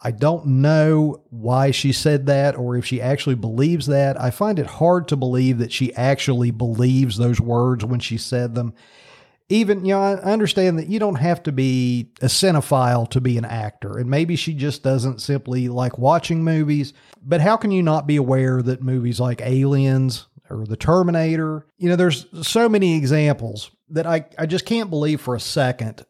I 0.00 0.12
don't 0.12 0.46
know 0.46 1.24
why 1.30 1.72
she 1.72 1.92
said 1.92 2.26
that 2.26 2.56
or 2.56 2.76
if 2.76 2.86
she 2.86 3.00
actually 3.00 3.34
believes 3.34 3.86
that. 3.86 4.20
I 4.20 4.30
find 4.30 4.60
it 4.60 4.66
hard 4.66 5.08
to 5.08 5.16
believe 5.16 5.58
that 5.58 5.72
she 5.72 5.92
actually 5.94 6.52
believes 6.52 7.16
those 7.16 7.40
words 7.40 7.84
when 7.84 7.98
she 7.98 8.18
said 8.18 8.54
them. 8.54 8.74
Even, 9.50 9.84
you 9.84 9.94
know, 9.94 10.02
I 10.02 10.14
understand 10.16 10.78
that 10.78 10.88
you 10.88 10.98
don't 10.98 11.14
have 11.14 11.42
to 11.44 11.52
be 11.52 12.12
a 12.20 12.26
cinephile 12.26 13.08
to 13.10 13.20
be 13.20 13.38
an 13.38 13.46
actor, 13.46 13.96
and 13.96 14.10
maybe 14.10 14.36
she 14.36 14.52
just 14.52 14.82
doesn't 14.82 15.22
simply 15.22 15.68
like 15.68 15.96
watching 15.96 16.44
movies. 16.44 16.92
But 17.22 17.40
how 17.40 17.56
can 17.56 17.70
you 17.70 17.82
not 17.82 18.06
be 18.06 18.16
aware 18.16 18.60
that 18.60 18.82
movies 18.82 19.18
like 19.18 19.40
Aliens 19.40 20.26
or 20.50 20.66
The 20.66 20.76
Terminator, 20.76 21.66
you 21.78 21.88
know, 21.88 21.96
there's 21.96 22.26
so 22.46 22.68
many 22.68 22.96
examples 22.96 23.70
that 23.90 24.06
I, 24.06 24.26
I 24.38 24.46
just 24.46 24.66
can't 24.66 24.90
believe 24.90 25.20
for 25.20 25.34
a 25.34 25.40
second 25.40 26.04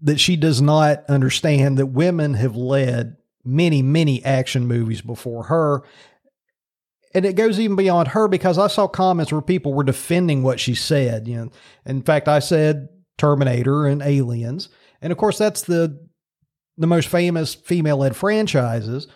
that 0.00 0.20
she 0.20 0.36
does 0.36 0.60
not 0.60 1.04
understand 1.08 1.78
that 1.78 1.86
women 1.86 2.34
have 2.34 2.56
led 2.56 3.16
many, 3.44 3.82
many 3.82 4.24
action 4.24 4.66
movies 4.66 5.00
before 5.00 5.44
her. 5.44 5.82
And 7.14 7.24
it 7.24 7.36
goes 7.36 7.60
even 7.60 7.76
beyond 7.76 8.08
her 8.08 8.26
because 8.28 8.58
I 8.58 8.68
saw 8.68 8.88
comments 8.88 9.32
where 9.32 9.42
people 9.42 9.74
were 9.74 9.84
defending 9.84 10.42
what 10.42 10.58
she 10.58 10.74
said. 10.74 11.28
You 11.28 11.36
know, 11.36 11.50
in 11.84 12.02
fact, 12.02 12.28
I 12.28 12.38
said 12.38 12.88
Terminator 13.18 13.86
and 13.86 14.02
Aliens, 14.02 14.68
and 15.00 15.12
of 15.12 15.18
course 15.18 15.38
that's 15.38 15.62
the 15.62 16.08
the 16.78 16.86
most 16.86 17.08
famous 17.08 17.54
female-led 17.54 18.16
franchises. 18.16 19.06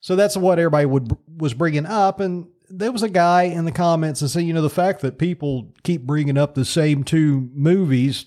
So 0.00 0.16
that's 0.16 0.36
what 0.36 0.58
everybody 0.58 0.86
would 0.86 1.16
was 1.38 1.54
bringing 1.54 1.86
up, 1.86 2.18
and 2.20 2.48
there 2.68 2.92
was 2.92 3.02
a 3.02 3.08
guy 3.08 3.44
in 3.44 3.64
the 3.64 3.72
comments 3.72 4.20
that 4.20 4.28
said, 4.28 4.44
you 4.44 4.52
know, 4.52 4.62
the 4.62 4.70
fact 4.70 5.00
that 5.02 5.18
people 5.18 5.72
keep 5.82 6.02
bringing 6.02 6.38
up 6.38 6.54
the 6.54 6.64
same 6.64 7.04
two 7.04 7.50
movies 7.52 8.26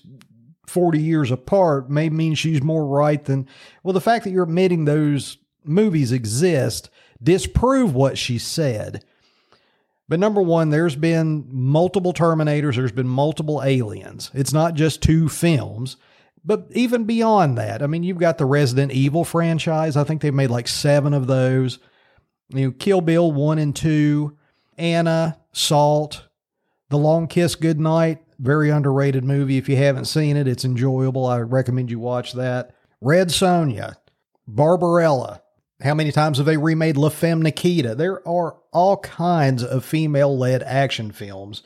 40 0.66 0.98
years 0.98 1.30
apart 1.30 1.90
may 1.90 2.10
mean 2.10 2.34
she's 2.34 2.62
more 2.62 2.86
right 2.86 3.24
than, 3.24 3.48
well, 3.82 3.92
the 3.92 4.00
fact 4.00 4.24
that 4.24 4.30
you're 4.30 4.44
admitting 4.44 4.84
those 4.84 5.38
movies 5.64 6.12
exist 6.12 6.90
disprove 7.24 7.94
what 7.94 8.18
she 8.18 8.38
said. 8.38 9.04
But 10.08 10.20
number 10.20 10.42
one, 10.42 10.70
there's 10.70 10.96
been 10.96 11.46
multiple 11.50 12.12
Terminators, 12.12 12.76
there's 12.76 12.92
been 12.92 13.08
multiple 13.08 13.62
aliens. 13.64 14.30
It's 14.34 14.52
not 14.52 14.74
just 14.74 15.02
two 15.02 15.28
films. 15.28 15.96
But 16.44 16.66
even 16.72 17.04
beyond 17.04 17.56
that, 17.56 17.82
I 17.82 17.86
mean, 17.86 18.02
you've 18.02 18.18
got 18.18 18.36
the 18.36 18.44
Resident 18.44 18.92
Evil 18.92 19.24
franchise. 19.24 19.96
I 19.96 20.04
think 20.04 20.20
they've 20.20 20.34
made 20.34 20.50
like 20.50 20.68
seven 20.68 21.14
of 21.14 21.26
those. 21.26 21.78
You 22.50 22.66
know, 22.66 22.70
Kill 22.72 23.00
Bill 23.00 23.32
1 23.32 23.58
and 23.58 23.74
2, 23.74 24.36
Anna, 24.76 25.38
Salt, 25.52 26.28
The 26.90 26.98
Long 26.98 27.28
Kiss 27.28 27.54
Goodnight, 27.54 28.18
very 28.38 28.68
underrated 28.68 29.24
movie. 29.24 29.56
If 29.56 29.70
you 29.70 29.76
haven't 29.76 30.04
seen 30.04 30.36
it, 30.36 30.46
it's 30.46 30.66
enjoyable. 30.66 31.24
I 31.24 31.38
recommend 31.40 31.90
you 31.90 31.98
watch 31.98 32.34
that. 32.34 32.74
Red 33.00 33.28
Sonja, 33.28 33.94
Barbarella. 34.46 35.40
How 35.82 35.94
many 35.94 36.12
times 36.12 36.38
have 36.38 36.46
they 36.46 36.56
remade 36.56 36.96
La 36.96 37.08
Femme 37.08 37.42
Nikita? 37.42 37.94
There 37.94 38.26
are 38.26 38.56
all 38.72 38.96
kinds 38.98 39.64
of 39.64 39.84
female 39.84 40.36
led 40.36 40.62
action 40.62 41.10
films. 41.10 41.62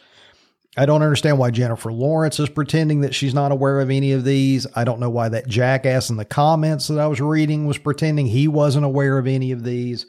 I 0.76 0.86
don't 0.86 1.02
understand 1.02 1.38
why 1.38 1.50
Jennifer 1.50 1.92
Lawrence 1.92 2.38
is 2.38 2.48
pretending 2.48 3.00
that 3.00 3.14
she's 3.14 3.34
not 3.34 3.52
aware 3.52 3.80
of 3.80 3.90
any 3.90 4.12
of 4.12 4.24
these. 4.24 4.66
I 4.76 4.84
don't 4.84 5.00
know 5.00 5.10
why 5.10 5.28
that 5.28 5.48
jackass 5.48 6.08
in 6.08 6.16
the 6.16 6.24
comments 6.24 6.88
that 6.88 7.00
I 7.00 7.08
was 7.08 7.20
reading 7.20 7.66
was 7.66 7.78
pretending 7.78 8.26
he 8.26 8.48
wasn't 8.48 8.84
aware 8.84 9.18
of 9.18 9.26
any 9.26 9.50
of 9.50 9.64
these. 9.64 10.06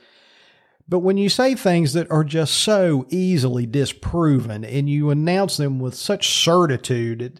But 0.87 0.99
when 0.99 1.17
you 1.17 1.27
say 1.27 1.55
things 1.55 1.93
that 1.93 2.09
are 2.11 2.23
just 2.23 2.55
so 2.55 3.05
easily 3.09 3.65
disproven 3.65 4.63
and 4.63 4.89
you 4.89 5.09
announce 5.09 5.57
them 5.57 5.79
with 5.79 5.93
such 5.93 6.29
certitude, 6.29 7.21
it, 7.21 7.39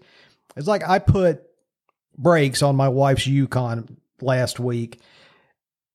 it's 0.56 0.68
like 0.68 0.88
I 0.88 1.00
put 1.00 1.44
brakes 2.18 2.62
on 2.62 2.76
my 2.76 2.90
wife's 2.90 3.28
Yukon 3.28 3.98
last 4.22 4.60
week. 4.60 5.02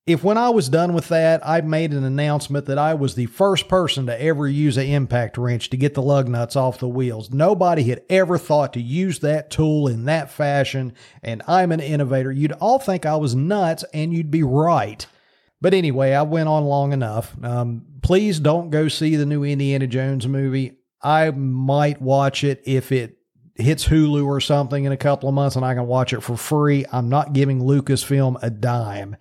If 0.07 0.23
when 0.23 0.37
I 0.37 0.51
was 0.51 0.69
done 0.69 0.93
with 0.93 1.09
that, 1.09 1.41
I 1.47 1.63
made 1.63 1.95
an 1.95 2.05
announcement 2.05 2.67
that 2.67 2.77
I 2.77 2.93
was 2.93 3.15
the 3.15 3.25
first 3.25 3.69
person 3.69 4.05
to 4.05 4.23
ever 4.23 4.47
use 4.47 4.77
an 4.77 4.87
impact 4.87 5.39
wrench 5.39 5.71
to 5.71 5.79
get 5.79 5.95
the 5.95 6.03
lug 6.03 6.29
nuts 6.29 6.57
off 6.57 6.79
the 6.79 6.89
wheels, 6.89 7.31
nobody 7.31 7.85
had 7.85 8.03
ever 8.11 8.37
thought 8.37 8.75
to 8.75 8.83
use 8.83 9.21
that 9.21 9.51
tool 9.51 9.89
in 9.89 10.05
that 10.05 10.31
fashion, 10.31 10.93
and 11.23 11.43
I'm 11.49 11.73
an 11.73 11.81
innovator. 11.81 12.31
You'd 12.31 12.53
all 12.53 12.79
think 12.79 13.07
I 13.07 13.17
was 13.17 13.35
nuts, 13.35 13.83
and 13.95 14.13
you'd 14.13 14.31
be 14.31 14.43
right. 14.43 15.07
But 15.63 15.73
anyway, 15.73 16.13
I 16.13 16.21
went 16.21 16.51
on 16.51 16.65
long 16.65 16.93
enough. 16.93 17.35
Um, 17.43 17.87
please 18.03 18.39
don't 18.39 18.69
go 18.69 18.89
see 18.89 19.17
the 19.17 19.25
new 19.25 19.43
Indiana 19.43 19.87
Jones 19.87 20.29
movie. 20.29 20.73
I 21.01 21.31
might 21.31 22.03
watch 22.03 22.45
it 22.45 22.63
if 22.67 22.93
it 22.93 23.17
hits 23.55 23.89
Hulu 23.89 24.27
or 24.27 24.43
something 24.43 24.85
in 24.85 24.93
a 24.93 24.99
couple 24.99 25.31
of 25.31 25.35
months 25.35 25.57
and 25.57 25.65
I 25.65 25.73
can 25.73 25.87
watch 25.87 26.13
it 26.13 26.21
for 26.21 26.37
free. 26.37 26.85
I'm 26.93 27.09
not 27.09 27.33
giving 27.33 27.61
Lucasfilm 27.61 28.37
a 28.43 28.51
dime 28.51 29.17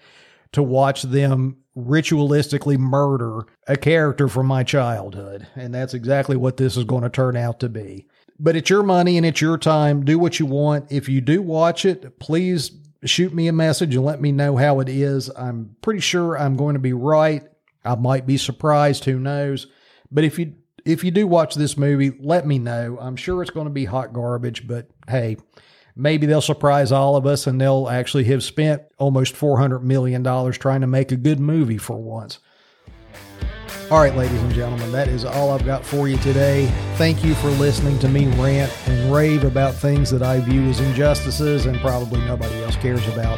to 0.53 0.63
watch 0.63 1.03
them 1.03 1.57
ritualistically 1.77 2.77
murder 2.77 3.45
a 3.67 3.75
character 3.75 4.27
from 4.27 4.47
my 4.47 4.63
childhood. 4.63 5.47
And 5.55 5.73
that's 5.73 5.93
exactly 5.93 6.37
what 6.37 6.57
this 6.57 6.77
is 6.77 6.83
going 6.83 7.03
to 7.03 7.09
turn 7.09 7.35
out 7.35 7.59
to 7.61 7.69
be. 7.69 8.07
But 8.39 8.55
it's 8.55 8.69
your 8.69 8.83
money 8.83 9.17
and 9.17 9.25
it's 9.25 9.41
your 9.41 9.57
time. 9.57 10.05
Do 10.05 10.17
what 10.17 10.39
you 10.39 10.45
want. 10.45 10.91
If 10.91 11.09
you 11.09 11.21
do 11.21 11.41
watch 11.41 11.85
it, 11.85 12.19
please 12.19 12.71
shoot 13.05 13.33
me 13.33 13.47
a 13.47 13.53
message 13.53 13.95
and 13.95 14.05
let 14.05 14.21
me 14.21 14.31
know 14.31 14.55
how 14.55 14.79
it 14.79 14.89
is. 14.89 15.29
I'm 15.29 15.75
pretty 15.81 15.99
sure 15.99 16.37
I'm 16.37 16.55
going 16.55 16.73
to 16.73 16.79
be 16.79 16.93
right. 16.93 17.43
I 17.85 17.95
might 17.95 18.25
be 18.25 18.37
surprised, 18.37 19.05
who 19.05 19.19
knows. 19.19 19.67
But 20.11 20.23
if 20.23 20.39
you 20.39 20.55
if 20.85 21.03
you 21.03 21.11
do 21.11 21.25
watch 21.27 21.55
this 21.55 21.77
movie, 21.77 22.11
let 22.19 22.45
me 22.45 22.59
know. 22.59 22.97
I'm 22.99 23.15
sure 23.15 23.41
it's 23.41 23.51
going 23.51 23.67
to 23.67 23.73
be 23.73 23.85
hot 23.85 24.11
garbage, 24.11 24.67
but 24.67 24.89
hey, 25.07 25.37
maybe 25.95 26.25
they'll 26.25 26.41
surprise 26.41 26.91
all 26.91 27.15
of 27.15 27.25
us 27.25 27.47
and 27.47 27.59
they'll 27.59 27.89
actually 27.89 28.23
have 28.25 28.43
spent 28.43 28.81
almost 28.97 29.35
$400 29.35 29.81
million 29.81 30.23
trying 30.53 30.81
to 30.81 30.87
make 30.87 31.11
a 31.11 31.17
good 31.17 31.39
movie 31.39 31.77
for 31.77 31.97
once. 31.97 32.39
All 33.91 33.99
right, 33.99 34.15
ladies 34.15 34.41
and 34.41 34.53
gentlemen, 34.53 34.91
that 34.93 35.07
is 35.07 35.25
all 35.25 35.51
I've 35.51 35.65
got 35.65 35.85
for 35.85 36.07
you 36.07 36.17
today. 36.17 36.67
Thank 36.95 37.23
you 37.23 37.35
for 37.35 37.49
listening 37.49 37.99
to 37.99 38.07
me 38.07 38.27
rant 38.41 38.71
and 38.87 39.13
rave 39.13 39.43
about 39.43 39.75
things 39.75 40.09
that 40.09 40.23
I 40.23 40.39
view 40.39 40.63
as 40.63 40.79
injustices 40.79 41.65
and 41.65 41.77
probably 41.79 42.21
nobody 42.21 42.63
else 42.63 42.75
cares 42.77 43.05
about. 43.09 43.37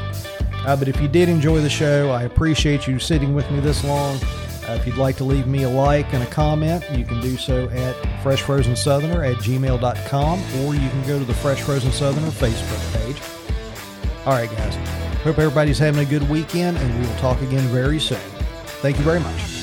Uh, 0.66 0.76
but 0.76 0.88
if 0.88 1.02
you 1.02 1.08
did 1.08 1.30
enjoy 1.30 1.60
the 1.62 1.70
show, 1.70 2.12
I 2.12 2.24
appreciate 2.24 2.88
you 2.88 3.00
sitting 3.00 3.34
with 3.34 3.50
me 3.52 3.60
this 3.60 3.84
long. 3.84 4.18
Uh, 4.68 4.74
if 4.74 4.88
you'd 4.88 4.98
like 4.98 5.16
to 5.18 5.24
leave 5.24 5.48
me 5.48 5.64
a 5.64 5.70
like 5.70 6.12
and 6.14 6.24
a 6.24 6.26
comment, 6.28 6.84
you 6.92 7.06
can 7.06 7.22
do 7.22 7.38
so 7.38 7.70
at 7.70 7.96
freshfrozensoutherner 8.24 9.30
at 9.30 9.38
gmail.com 9.38 10.40
or 10.60 10.74
you 10.74 10.90
can 10.90 11.08
go 11.08 11.20
to 11.20 11.26
the 11.26 11.34
Fresh 11.34 11.62
Frozen 11.62 11.92
Southerner 11.92 12.28
Facebook 12.28 12.94
page. 12.94 13.22
All 14.26 14.34
right, 14.34 14.50
guys. 14.50 14.76
Hope 15.22 15.40
everybody's 15.40 15.80
having 15.80 16.06
a 16.06 16.10
good 16.10 16.28
weekend, 16.30 16.78
and 16.78 17.00
we 17.00 17.08
will 17.08 17.16
talk 17.18 17.42
again 17.42 17.64
very 17.70 18.00
soon. 18.00 18.18
Thank 18.82 18.98
you 18.98 19.04
very 19.04 19.20
much. 19.20 19.55